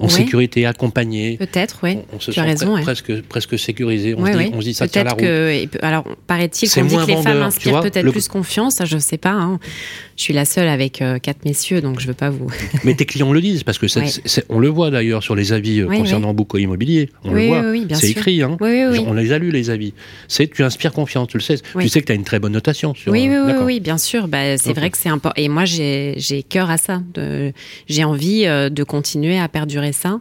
[0.00, 0.10] en Ouais.
[0.10, 1.98] sécurité, accompagné peut-être, oui.
[2.12, 2.82] on, on se tu as sent raison, pre- ouais.
[2.82, 4.14] presque, presque sécurisé.
[4.16, 4.50] On, se dit, ouais.
[4.52, 5.20] on se dit ça tient la route.
[5.20, 8.80] que, alors paraît-il qu'on dit que les femmes inspirent peut-être le- plus confiance.
[8.84, 9.30] Je sais pas.
[9.32, 9.58] hein.
[10.16, 12.46] Je suis la seule avec euh, quatre messieurs, donc je veux pas vous.
[12.84, 13.86] Mais tes clients le disent, parce que
[14.48, 17.10] on le voit d'ailleurs sur les avis euh, Oui, concernant Bouco Immobilier.
[17.24, 17.60] On Oui, le voit.
[17.70, 18.42] oui, oui, c'est écrit.
[18.42, 18.56] Hein.
[18.60, 19.04] Oui, oui, oui.
[19.06, 19.92] On les a lus, les avis.
[20.28, 21.58] C'est tu inspires confiance, tu le sais.
[21.74, 21.84] Oui.
[21.84, 22.94] Tu sais que tu as une très bonne notation.
[22.94, 24.26] Sur, Oui, oui, euh, oui, oui, bien sûr.
[24.26, 25.40] Bah, c'est vrai que c'est important.
[25.40, 26.16] Et moi, j'ai
[26.48, 27.02] cœur à ça.
[27.88, 30.20] J'ai envie euh, de continuer à perdurer ça.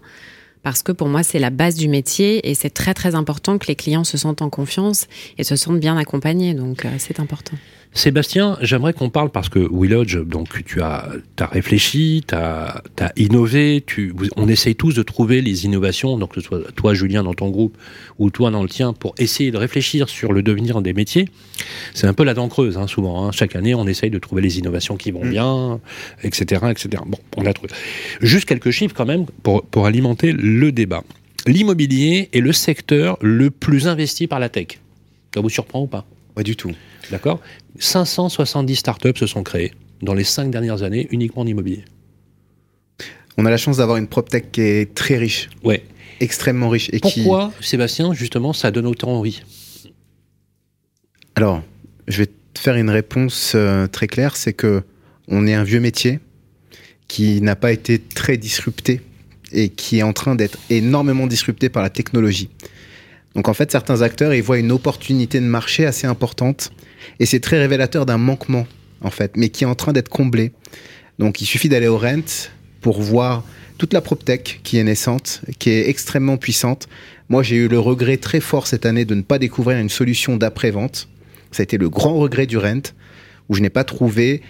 [0.63, 3.67] Parce que pour moi, c'est la base du métier et c'est très très important que
[3.67, 5.05] les clients se sentent en confiance
[5.37, 6.55] et se sentent bien accompagnés.
[6.55, 7.55] Donc euh, c'est important.
[7.97, 11.07] Sébastien, j'aimerais qu'on parle parce que WeLodge, donc tu as,
[11.39, 12.83] as réfléchi, tu as,
[13.15, 17.23] innové, tu, on essaye tous de trouver les innovations, donc que ce soit toi Julien
[17.23, 17.77] dans ton groupe
[18.19, 21.29] ou toi dans le tien, pour essayer de réfléchir sur le devenir des métiers.
[21.93, 23.25] C'est un peu la dent creuse, hein, souvent.
[23.25, 23.31] hein.
[23.31, 25.29] Chaque année, on essaye de trouver les innovations qui vont Mm.
[25.29, 25.79] bien,
[26.23, 27.01] etc., etc.
[27.07, 27.71] Bon, on a trouvé.
[28.19, 31.03] Juste quelques chiffres quand même pour, pour alimenter le débat.
[31.47, 34.79] L'immobilier est le secteur le plus investi par la tech.
[35.33, 36.05] Ça vous surprend ou pas?
[36.35, 36.71] Pas du tout.
[37.11, 37.39] D'accord?
[37.79, 41.83] 570 startups se sont créées dans les cinq dernières années uniquement en immobilier.
[43.37, 45.83] On a la chance d'avoir une PropTech qui est très riche, Ouais.
[46.19, 46.89] extrêmement riche.
[46.93, 47.23] Et qui...
[47.23, 49.41] Pourquoi, Sébastien, justement, ça donne autant envie?
[51.35, 51.61] Alors,
[52.07, 54.83] je vais te faire une réponse euh, très claire, c'est que
[55.27, 56.19] on est un vieux métier
[57.07, 59.01] qui n'a pas été très disrupté
[59.51, 62.49] et qui est en train d'être énormément disrupté par la technologie.
[63.35, 66.71] Donc en fait, certains acteurs ils voient une opportunité de marché assez importante
[67.19, 68.65] et c'est très révélateur d'un manquement
[69.01, 70.51] en fait, mais qui est en train d'être comblé.
[71.19, 72.49] Donc il suffit d'aller au Rent
[72.81, 73.43] pour voir
[73.77, 76.87] toute la PropTech qui est naissante, qui est extrêmement puissante.
[77.29, 80.37] Moi, j'ai eu le regret très fort cette année de ne pas découvrir une solution
[80.37, 81.09] d'après-vente.
[81.51, 82.93] Ça a été le grand regret du Rent,
[83.49, 84.41] où je n'ai pas trouvé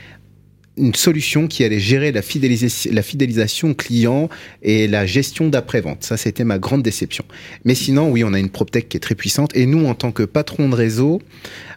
[0.77, 4.29] une solution qui allait gérer la, fidélisa- la fidélisation client
[4.61, 6.03] et la gestion d'après-vente.
[6.03, 7.23] Ça, c'était ma grande déception.
[7.63, 9.55] Mais sinon, oui, on a une PropTech qui est très puissante.
[9.55, 11.21] Et nous, en tant que patron de réseau,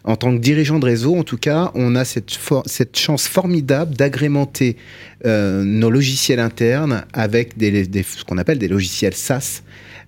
[0.03, 3.95] en tant que dirigeant de réseau, en tout cas, on a cette, cette chance formidable
[3.95, 4.75] d'agrémenter
[5.25, 9.61] euh, nos logiciels internes avec des, des- ce qu'on appelle des logiciels SaaS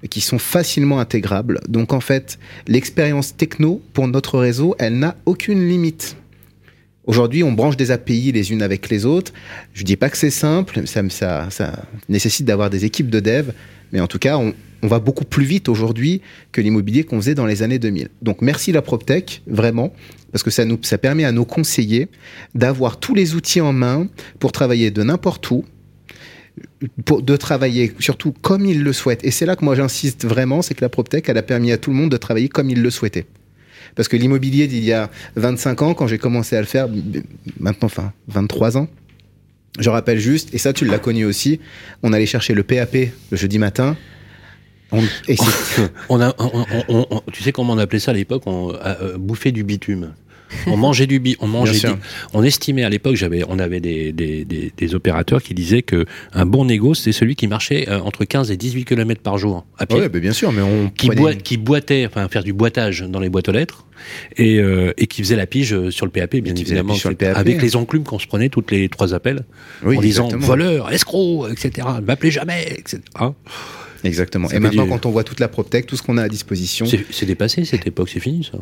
[0.10, 1.60] qui sont facilement intégrables.
[1.68, 6.16] Donc en fait, l'expérience techno pour notre réseau, elle n'a aucune limite.
[7.06, 9.34] Aujourd'hui, on branche des API les unes avec les autres.
[9.74, 13.52] Je dis pas que c'est simple, ça, ça, nécessite d'avoir des équipes de dev,
[13.92, 17.36] mais en tout cas, on, on va beaucoup plus vite aujourd'hui que l'immobilier qu'on faisait
[17.36, 18.10] dans les années 2000.
[18.22, 19.94] Donc merci la PropTech, vraiment,
[20.32, 22.08] parce que ça, nous, ça permet à nos conseillers
[22.56, 24.08] d'avoir tous les outils en main
[24.40, 25.66] pour travailler de n'importe où,
[27.06, 29.24] pour, de travailler surtout comme ils le souhaitent.
[29.24, 31.78] Et c'est là que moi j'insiste vraiment, c'est que la PropTech, elle a permis à
[31.78, 33.26] tout le monde de travailler comme il le souhaitait.
[33.96, 36.88] Parce que l'immobilier d'il y a 25 ans, quand j'ai commencé à le faire,
[37.60, 38.88] maintenant, enfin, 23 ans,
[39.80, 41.60] je rappelle juste, et ça tu l'as connu aussi,
[42.04, 42.96] on allait chercher le PAP
[43.32, 43.96] le jeudi matin.
[47.32, 50.14] Tu sais comment on appelait ça à l'époque on, euh, euh, Bouffer du bitume.
[50.68, 51.96] On mangeait du bi, on mangeait, du-
[52.34, 56.06] on estimait à l'époque, j'avais, on avait des, des, des, des opérateurs qui disaient que
[56.34, 59.66] un bon négo, c'est celui qui marchait euh, entre 15 et 18 km par jour
[59.78, 60.00] à pied.
[60.00, 63.20] Ouais, bah, bien sûr, mais on qui, boi- qui boitait, enfin faire du boitage dans
[63.20, 63.86] les boîtes aux lettres,
[64.38, 67.38] et, euh, et qui faisait la pige sur le PAP, bien évidemment, sur le PAP.
[67.38, 69.44] avec les enclumes qu'on se prenait toutes les trois appels,
[69.84, 70.48] Oui, en disant exactement.
[70.48, 71.88] voleur, escroc, etc.
[72.00, 73.00] Ne m'appelez jamais, etc.
[74.04, 74.48] Exactement.
[74.50, 76.30] Ça Et maintenant, du- quand on voit toute la PropTech, tout ce qu'on a à
[76.30, 76.88] disposition.
[76.88, 78.58] C'est c'est dépassé cette époque, c'est fini ça.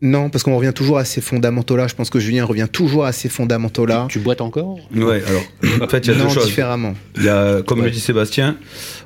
[0.00, 1.88] Non, parce qu'on revient toujours à ces fondamentaux-là.
[1.88, 4.06] Je pense que Julien revient toujours à ces fondamentaux-là.
[4.08, 4.78] Tu boites encore?
[4.94, 5.42] Ouais, alors,
[5.82, 6.46] en fait, il y a non, deux choses.
[6.46, 6.94] différemment.
[7.16, 7.86] Il y a, comme Ouais.
[7.86, 8.56] le dit Sébastien,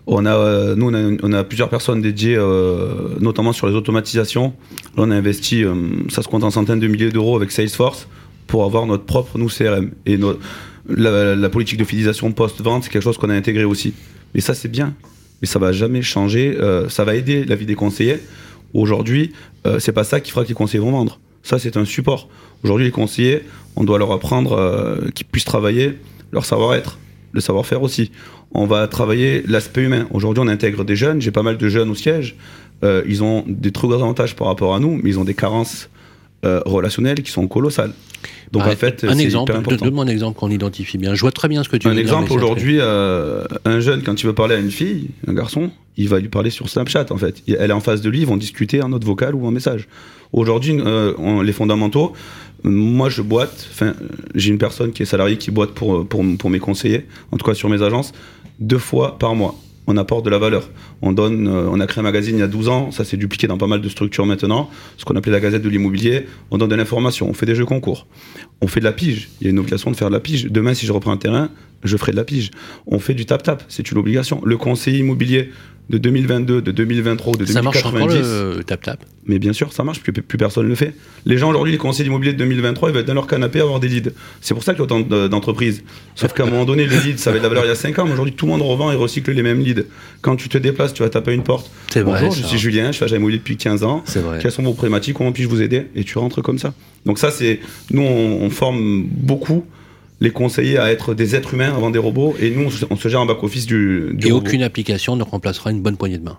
[0.07, 3.75] on a, euh, nous, on a, on a plusieurs personnes dédiées, euh, notamment sur les
[3.75, 4.53] automatisations.
[4.97, 5.75] Là, on a investi, euh,
[6.11, 8.07] ça se compte en centaines de milliers d'euros avec Salesforce
[8.47, 9.93] pour avoir notre propre, nous, CRM.
[10.05, 10.39] Et no-
[10.91, 13.95] la, la politique de fidélisation post-vente, c'est quelque chose qu'on a intégré aussi.
[14.35, 14.93] Et ça, c'est bien.
[15.41, 16.55] Mais ça va jamais changer.
[16.61, 18.19] euh, ça va aider la vie des conseillers.
[18.75, 19.33] Aujourd'hui,
[19.67, 21.21] euh, c'est pas ça qui fera que les conseillers vont vendre.
[21.43, 22.29] Ça, c'est un support.
[22.63, 23.43] Aujourd'hui, les conseillers,
[23.77, 25.99] on doit leur apprendre euh, qu'ils puissent travailler
[26.31, 26.99] leur savoir-être,
[27.33, 28.11] le savoir-faire aussi.
[28.53, 30.07] On va travailler l'aspect humain.
[30.13, 31.21] Aujourd'hui, on intègre des jeunes.
[31.21, 32.37] J'ai pas mal de jeunes au siège.
[32.85, 35.35] Euh, ils ont des très gros avantages par rapport à nous, mais ils ont des
[35.35, 35.89] carences
[36.45, 37.93] euh, relationnelles qui sont colossales.
[38.51, 41.15] Donc, Ah, en fait, un exemple, donne-moi un exemple qu'on identifie bien.
[41.15, 43.45] Je vois très bien ce que tu Un veux dire, exemple, mais ça aujourd'hui, euh,
[43.65, 46.51] un jeune, quand il veut parler à une fille, un garçon, il va lui parler
[46.51, 47.43] sur Snapchat, en fait.
[47.49, 49.89] Elle est en face de lui, ils vont discuter en note vocale ou en message.
[50.33, 52.13] Aujourd'hui, euh, les fondamentaux,
[52.65, 53.95] moi, je boite, enfin,
[54.35, 57.47] j'ai une personne qui est salariée qui boite pour, pour, pour mes conseillers, en tout
[57.47, 58.13] cas sur mes agences,
[58.61, 59.57] deux fois par mois.
[59.87, 60.71] On apporte de la valeur.
[61.01, 63.17] On donne, euh, on a créé un magazine il y a 12 ans, ça s'est
[63.17, 66.27] dupliqué dans pas mal de structures maintenant, ce qu'on appelait la Gazette de l'immobilier.
[66.51, 68.07] On donne de l'information, on fait des jeux concours,
[68.61, 69.31] on fait de la pige.
[69.41, 70.47] Il y a une obligation de faire de la pige.
[70.47, 71.51] Demain, si je reprends un terrain,
[71.85, 72.51] je ferai de la pige.
[72.87, 74.41] On fait du tap-tap, c'est une obligation.
[74.45, 75.51] Le conseiller immobilier
[75.91, 79.05] de 2022, de 2023 ou de Ça marche encore 2090, le tap-tap?
[79.27, 80.95] mais bien sûr, ça marche, plus, plus personne ne le fait.
[81.27, 83.63] Les gens, aujourd'hui, les conseillers immobiliers de 2023, ils vont être dans leur canapé à
[83.63, 84.11] avoir des leads.
[84.41, 85.83] C'est pour ça qu'il y a autant de- d'entreprises.
[86.15, 87.75] Sauf qu'à un moment donné, le lead, ça avait de la valeur il y a
[87.77, 89.83] 5 ans, mais aujourd'hui, tout le monde revend et recycle les mêmes leads.
[90.23, 91.71] Quand tu te déplaces, tu vas taper à une porte.
[91.93, 94.03] C'est vrai, Bonjour, je suis Julien, je fais agent immobilier depuis 15 ans.
[94.07, 94.39] C'est vrai.
[94.41, 95.17] Quelles sont vos problématiques?
[95.17, 95.87] Comment puis-je vous aider?
[95.95, 96.73] Et tu rentres comme ça.
[97.07, 97.61] Donc ça, c'est...
[97.91, 99.65] Nous, on, on forme beaucoup
[100.23, 103.21] les conseillers à être des êtres humains avant des robots, et nous, on se, gère
[103.21, 104.47] en back-office du, du Et robot.
[104.47, 106.39] aucune application ne remplacera une bonne poignée de main.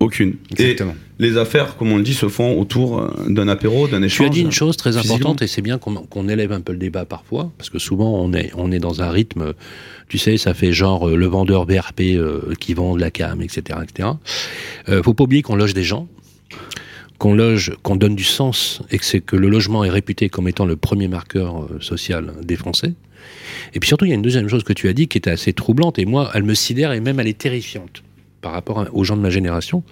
[0.00, 0.36] Aucune.
[0.52, 0.94] Exactement.
[1.18, 4.06] Et les affaires, comme on le dit, se font autour euh, d'un apéro, d'un Tu
[4.06, 4.26] échange.
[4.26, 7.04] as dit une chose très importante et c'est bien qu'on élève un peu le débat
[7.04, 9.52] parfois parce que souvent on est on est dans un rythme,
[10.08, 13.42] tu sais, ça fait genre euh, le vendeur BRP euh, qui vend de la cam,
[13.42, 14.08] etc., etc.
[14.88, 16.08] Euh, faut pas oublier qu'on loge des gens,
[17.18, 20.48] qu'on loge, qu'on donne du sens et que c'est que le logement est réputé comme
[20.48, 22.94] étant le premier marqueur euh, social des Français.
[23.74, 25.30] Et puis surtout, il y a une deuxième chose que tu as dit qui était
[25.30, 28.02] assez troublante et moi, elle me sidère et même elle est terrifiante
[28.40, 29.82] par rapport aux gens de ma génération.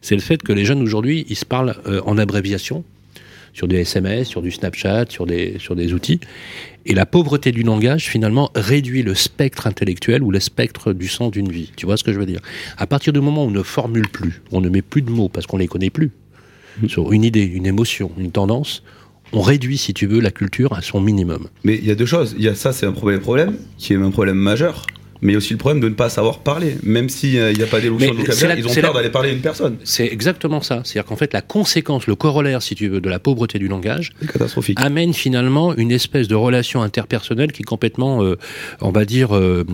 [0.00, 2.84] C'est le fait que les jeunes aujourd'hui, ils se parlent euh, en abréviation
[3.52, 6.20] sur des SMS, sur du Snapchat, sur des, sur des outils.
[6.84, 11.30] Et la pauvreté du langage, finalement, réduit le spectre intellectuel ou le spectre du sens
[11.30, 11.72] d'une vie.
[11.74, 12.40] Tu vois ce que je veux dire?
[12.76, 15.30] À partir du moment où on ne formule plus, on ne met plus de mots
[15.30, 16.10] parce qu'on les connaît plus,
[16.86, 18.82] sur une idée, une émotion, une tendance,
[19.32, 21.48] on réduit, si tu veux, la culture à son minimum.
[21.64, 22.34] Mais il y a deux choses.
[22.38, 24.86] Il y a ça, c'est un problème, problème, qui est un problème majeur.
[25.22, 26.76] Mais il y a aussi le problème de ne pas savoir parler.
[26.82, 29.32] Même s'il n'y a pas d'élocution Mais de vocabulaire, ils ont peur d'aller parler à
[29.32, 29.76] une personne.
[29.84, 30.82] C'est exactement ça.
[30.84, 34.12] C'est-à-dire qu'en fait, la conséquence, le corollaire, si tu veux, de la pauvreté du langage,
[34.32, 34.78] catastrophique.
[34.80, 38.36] amène finalement une espèce de relation interpersonnelle qui est complètement, euh,
[38.80, 39.64] on va dire, euh,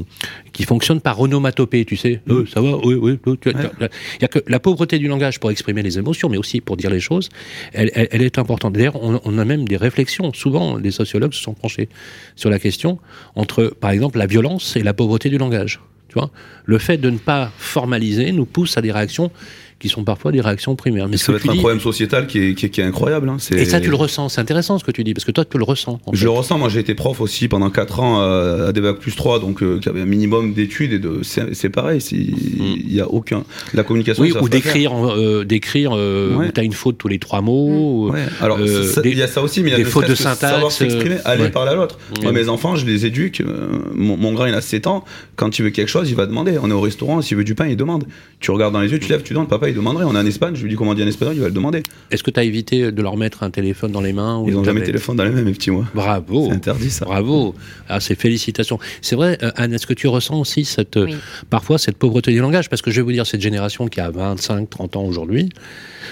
[0.52, 2.20] qui fonctionne par onomatopée, tu sais.
[2.28, 3.18] Euh, ça va, oui, oui.
[3.26, 3.36] Ouais.
[3.44, 6.76] Il y a que la pauvreté du langage pour exprimer les émotions, mais aussi pour
[6.76, 7.28] dire les choses,
[7.72, 8.74] elle, elle- elle est importante.
[8.74, 10.32] D'ailleurs, on, on a même des réflexions.
[10.32, 11.88] Souvent, les sociologues se sont penchés
[12.36, 12.98] sur la question
[13.34, 15.80] entre, par exemple, la violence et la pauvreté du langage.
[16.08, 16.30] Tu vois,
[16.66, 19.30] le fait de ne pas formaliser nous pousse à des réactions
[19.82, 21.08] qui sont parfois des réactions primaires.
[21.08, 22.84] Mais ça va tu être un dis- problème sociétal qui est, qui est- qui est
[22.84, 23.28] incroyable.
[23.28, 23.36] hein.
[23.54, 24.30] Et ça, tu le ressens.
[24.30, 26.00] C'est intéressant ce que tu dis, parce que toi, tu le ressens.
[26.06, 26.24] en Je fait.
[26.24, 29.14] le ressens, moi j'ai été prof aussi pendant 4 ans euh, à des bacs plus
[29.16, 31.20] 3, donc euh, qui avait un minimum d'études et de.
[31.22, 33.42] C'est pareil, c'est- il n'y a aucun.
[33.74, 34.22] La communication.
[34.22, 36.46] Oui, ou d'écrire, euh, d'écrire euh, Ouais.
[36.48, 37.68] où t'as une faute tous les trois mots.
[37.68, 38.20] ou- Ouais.
[38.40, 40.52] Alors, Euh, il y a ça aussi, mais il y a des fautes de syntaxe,
[40.52, 41.50] Savoir s'exprimer, euh, aller ouais.
[41.50, 41.98] parler à l'autre.
[42.22, 42.40] Moi, Ouais.
[42.42, 43.42] mes enfants, je les éduque.
[43.94, 45.04] mon, mon grand, il a 7 ans.
[45.36, 46.58] Quand il veut quelque chose, il va demander.
[46.62, 48.04] On est au restaurant, s'il veut du pain, il demande.
[48.40, 49.48] Tu regardes dans les yeux, tu lèves, tu demandes.
[49.48, 50.04] Papa, il demanderait.
[50.04, 51.82] On est en Espagne, je lui dis comment dire en espagnol, il va le demander.
[52.10, 54.54] Est-ce que tu as évité de leur mettre un téléphone dans les mains ou Ils
[54.54, 55.84] n'ont jamais tablette téléphone dans les mains, mes petits, moi.
[55.94, 56.46] Bravo.
[56.48, 57.04] C'est interdit, ça.
[57.04, 57.54] Bravo.
[57.88, 58.78] Ah, c'est félicitations.
[59.00, 61.14] C'est vrai, euh, Anne, est-ce que tu ressens aussi cette, euh, Oui.
[61.50, 62.68] parfois cette pauvreté du langage?
[62.68, 65.48] Parce que je vais vous dire, cette génération qui a 25, 30 ans aujourd'hui,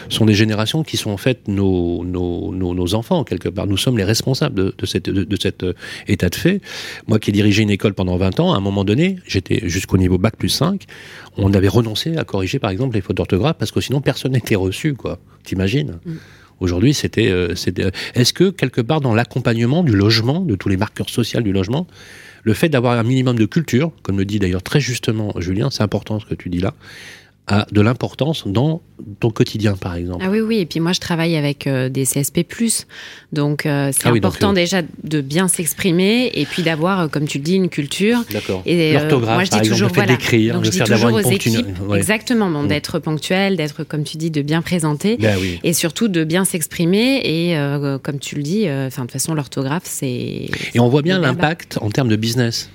[0.09, 3.67] sont des générations qui sont en fait nos, nos, nos, nos enfants, quelque part.
[3.67, 5.75] Nous sommes les responsables de, de, cette, de, de cet euh,
[6.09, 6.61] état de fait.
[7.07, 9.99] Moi qui ai dirigé une école pendant 20 ans, à un moment donné, j'étais jusqu'au
[9.99, 10.85] niveau bac plus 5,
[11.37, 14.57] on avait renoncé à corriger par exemple les fautes d'orthographe parce que sinon personne n'était
[14.57, 15.19] reçu, quoi.
[15.45, 15.99] T'imagines?
[16.61, 17.91] Aujourd'hui, c'était, euh, c'était.
[18.15, 21.87] Est-ce que quelque part dans l'accompagnement du logement, de tous les marqueurs sociaux du logement,
[22.43, 25.83] le fait d'avoir un minimum de culture, comme le dit d'ailleurs très justement Julien, c'est
[25.83, 26.75] important ce que tu dis là,
[27.51, 28.81] a de l'importance dans
[29.19, 30.23] ton quotidien, par exemple.
[30.25, 30.59] Ah oui, oui.
[30.59, 32.47] Et puis moi, je travaille avec euh, des CSP+.
[33.33, 37.01] Donc, euh, c'est Ah oui, important donc, euh, déjà de bien s'exprimer et puis d'avoir,
[37.01, 38.19] euh, comme tu le dis, une culture.
[38.33, 38.63] D'accord.
[38.67, 40.17] Et L'orthographe, moi, je dis par exemple, toujours, le fait voilà.
[40.17, 41.99] d'écrire, Donc, le je dis d'avoir toujours une aux équipes, ouais.
[41.99, 42.69] exactement, bon, Mm.
[42.69, 45.17] d'être ponctuel, d'être, comme tu dis, de bien présenter.
[45.17, 45.59] Ben oui.
[45.65, 47.21] Et surtout de bien s'exprimer.
[47.25, 47.57] Et
[48.03, 50.09] comme tu le dis, enfin de toute façon, l'orthographe, c'est.
[50.75, 52.71] Et on voit bien l'impact en termes de business.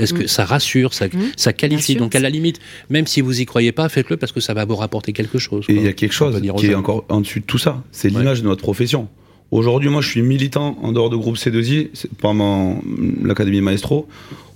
[0.00, 0.28] Est-ce que Mm.
[0.28, 2.00] ça rassure, ça, ça qualifie sûr.
[2.00, 2.58] Donc à la limite,
[2.88, 5.64] même si vous y croyez pas, faites-le parce que ça va vous rapporter quelque chose.
[5.68, 7.82] Et il y a quelque chose qui est encore en dessus de tout ça.
[7.92, 8.18] C'est Ouais.
[8.18, 9.08] l'image de notre profession.
[9.50, 12.80] Aujourd'hui, moi, je suis militant en dehors de groupe C2I, c'est pendant
[13.22, 14.06] l'Académie Maestro,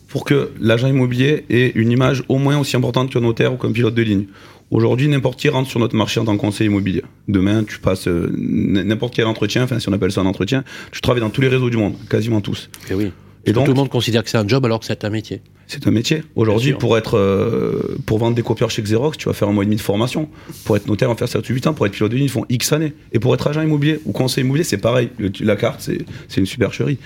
[0.09, 3.73] pour que l'agent immobilier ait une image au moins aussi importante qu'un notaire ou qu'un
[3.73, 4.27] pilote de ligne.
[4.71, 7.03] Aujourd'hui, n'importe qui rentre sur notre marché en tant que conseiller immobilier.
[7.29, 11.01] Demain, tu passes euh, n'importe quel entretien, enfin, si on appelle ça un entretien, tu
[11.01, 12.71] travailles dans tous les réseaux du monde, quasiment tous.
[12.91, 13.11] Eh oui.
[13.47, 15.41] Et donc, tout le monde considère que c'est un job alors que c'est un métier.
[15.67, 16.23] c'est un métier.
[16.37, 19.65] Aujourd'hui, pour être, euh, pour vendre des copieurs chez Xerox, tu vas faire un mois
[19.65, 20.29] et demi de formation.
[20.65, 21.75] Pour être notaire, on va faire ça depuis 8 ans.
[21.75, 22.93] Pour être pilote de ligne, ils font X années.
[23.13, 25.11] Et pour être agent immobilier ou conseiller immobilier, c'est pareil.
[25.19, 26.99] Le- la carte, c'est, c'est une supercherie.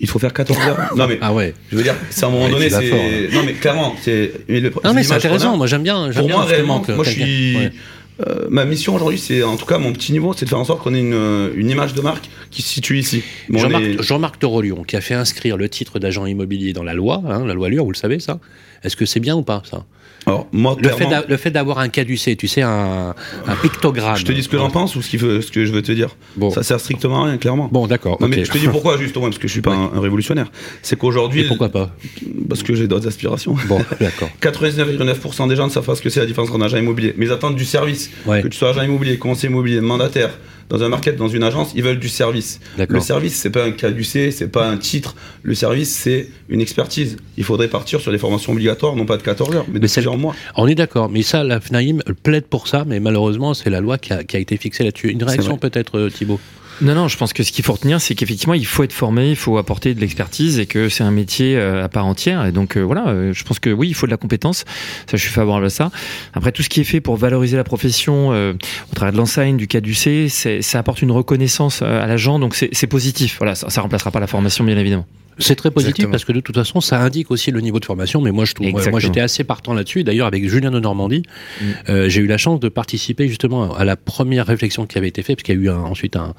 [0.00, 0.76] Il faut faire 14 heures.
[0.96, 1.54] Non, mais, Ah ouais.
[1.70, 3.28] je veux dire, c'est à un moment Ouais, donné, c'est, hein.
[3.32, 5.56] non, mais clairement, c'est, mais le- Non mais c'est intéressant.
[5.56, 6.10] Moi j'aime bien.
[6.10, 7.72] j'aime pour bien moi, réellement, moi, je suis, ouais.
[8.26, 10.64] Euh, ma mission aujourd'hui, c'est, en tout cas, mon petit niveau, c'est de faire en
[10.64, 13.22] sorte qu'on ait une, une image de marque qui se situe ici.
[13.48, 13.58] Bon,
[14.00, 17.44] Jean-Marc, est- Torolion, qui a fait inscrire le titre d'agent immobilier dans la loi, hein,
[17.44, 18.38] la loi Lure, vous le savez ça?
[18.82, 19.84] Est-ce que c'est bien ou pas ça?
[20.26, 20.88] Alors, moi, Le
[21.36, 23.14] fait le d'avoir un caducé, tu sais, un,
[23.46, 24.16] un pictogramme.
[24.16, 25.82] je te dis ce que j'en pense ou ce, qu'il veut, ce que je veux
[25.82, 26.16] te dire.
[26.36, 27.68] Bon, Ça sert strictement à rien, clairement.
[27.70, 28.18] bon d'accord.
[28.20, 30.50] Mais je te dis pourquoi justement parce que je suis pas un, un révolutionnaire.
[30.82, 31.90] C'est qu'aujourd'hui, pourquoi pas
[32.48, 33.56] parce que j'ai d'autres aspirations.
[33.68, 34.28] Bon, d'accord.
[34.42, 37.14] 99,9% des gens ne savent pas ce que c'est la différence entre un agent immobilier.
[37.16, 38.10] Mais ils attendent du service.
[38.26, 38.42] Ouais.
[38.42, 40.30] Que tu sois agent immobilier, conseiller immobilier, mandataire,
[40.68, 42.58] dans un market, dans une agence, ils veulent du service.
[42.76, 45.14] Le service, c'est pas un caducé, c'est pas un titre.
[45.42, 47.16] Le service, c'est une expertise.
[47.36, 49.88] Il faudrait partir sur des formations obligatoires, non pas de 14 heures, mais de Mais
[49.88, 50.34] c'est- plusieurs mois.
[50.56, 53.98] On est d'accord, mais ça, la FNAIM plaide pour ça, mais malheureusement, c'est la loi
[53.98, 55.10] qui a, qui a été fixée là-dessus.
[55.10, 56.40] Une réaction peut-être, euh, Thibault?
[56.82, 59.30] Non, non, je pense que ce qu'il faut retenir, c'est qu'effectivement, il faut être formé,
[59.30, 62.44] il faut apporter de l'expertise et que c'est un métier euh, à part entière.
[62.44, 64.66] Et donc, euh, voilà, je pense que oui, il faut de la compétence.
[65.10, 65.90] Ça, je suis favorable à ça.
[66.34, 68.52] Après, tout ce qui est fait pour valoriser la profession euh,
[68.92, 72.38] au travers de l'enseigne, du caducé, ça apporte une reconnaissance à l'agent.
[72.38, 73.36] Donc, c'est c'est positif.
[73.38, 75.06] Voilà, ça, ça remplacera pas la formation, bien évidemment.
[75.38, 76.10] C'est très positif Exactement.
[76.12, 78.22] parce que de toute façon, ça indique aussi le niveau de formation.
[78.22, 80.02] Mais moi, je trouve, moi, j'étais assez partant là-dessus.
[80.02, 81.22] D'ailleurs, avec Julien de Normandie,
[81.60, 81.64] Mm.
[81.90, 85.22] euh, j'ai eu la chance de participer justement à la première réflexion qui avait été
[85.22, 86.34] faite, parce qu'il y a eu un- ensuite un,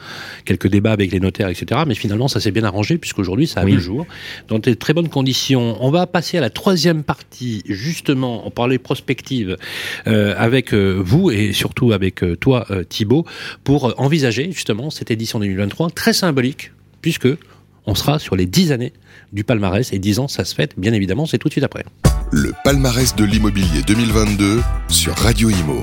[0.46, 1.82] quelques débats avec les notaires, etc.
[1.88, 3.72] Mais finalement, ça s'est bien arrangé puisqu'aujourd'hui, ça a Oui.
[3.72, 4.08] vu le jour
[4.48, 5.78] dans de très bonnes conditions.
[5.80, 9.58] On va passer à la troisième partie, justement, on parlait prospective
[10.08, 13.26] euh, avec euh, vous et surtout avec toi, Thibault,
[13.64, 17.28] pour envisager justement cette édition 2023 très symbolique, puisque
[17.88, 18.94] on sera sur les 10 années
[19.34, 21.86] du palmarès et 10 ans, ça se fête, bien évidemment, c'est tout de suite après.
[22.32, 25.82] Le palmarès de l'immobilier 2022 sur Radio Imo.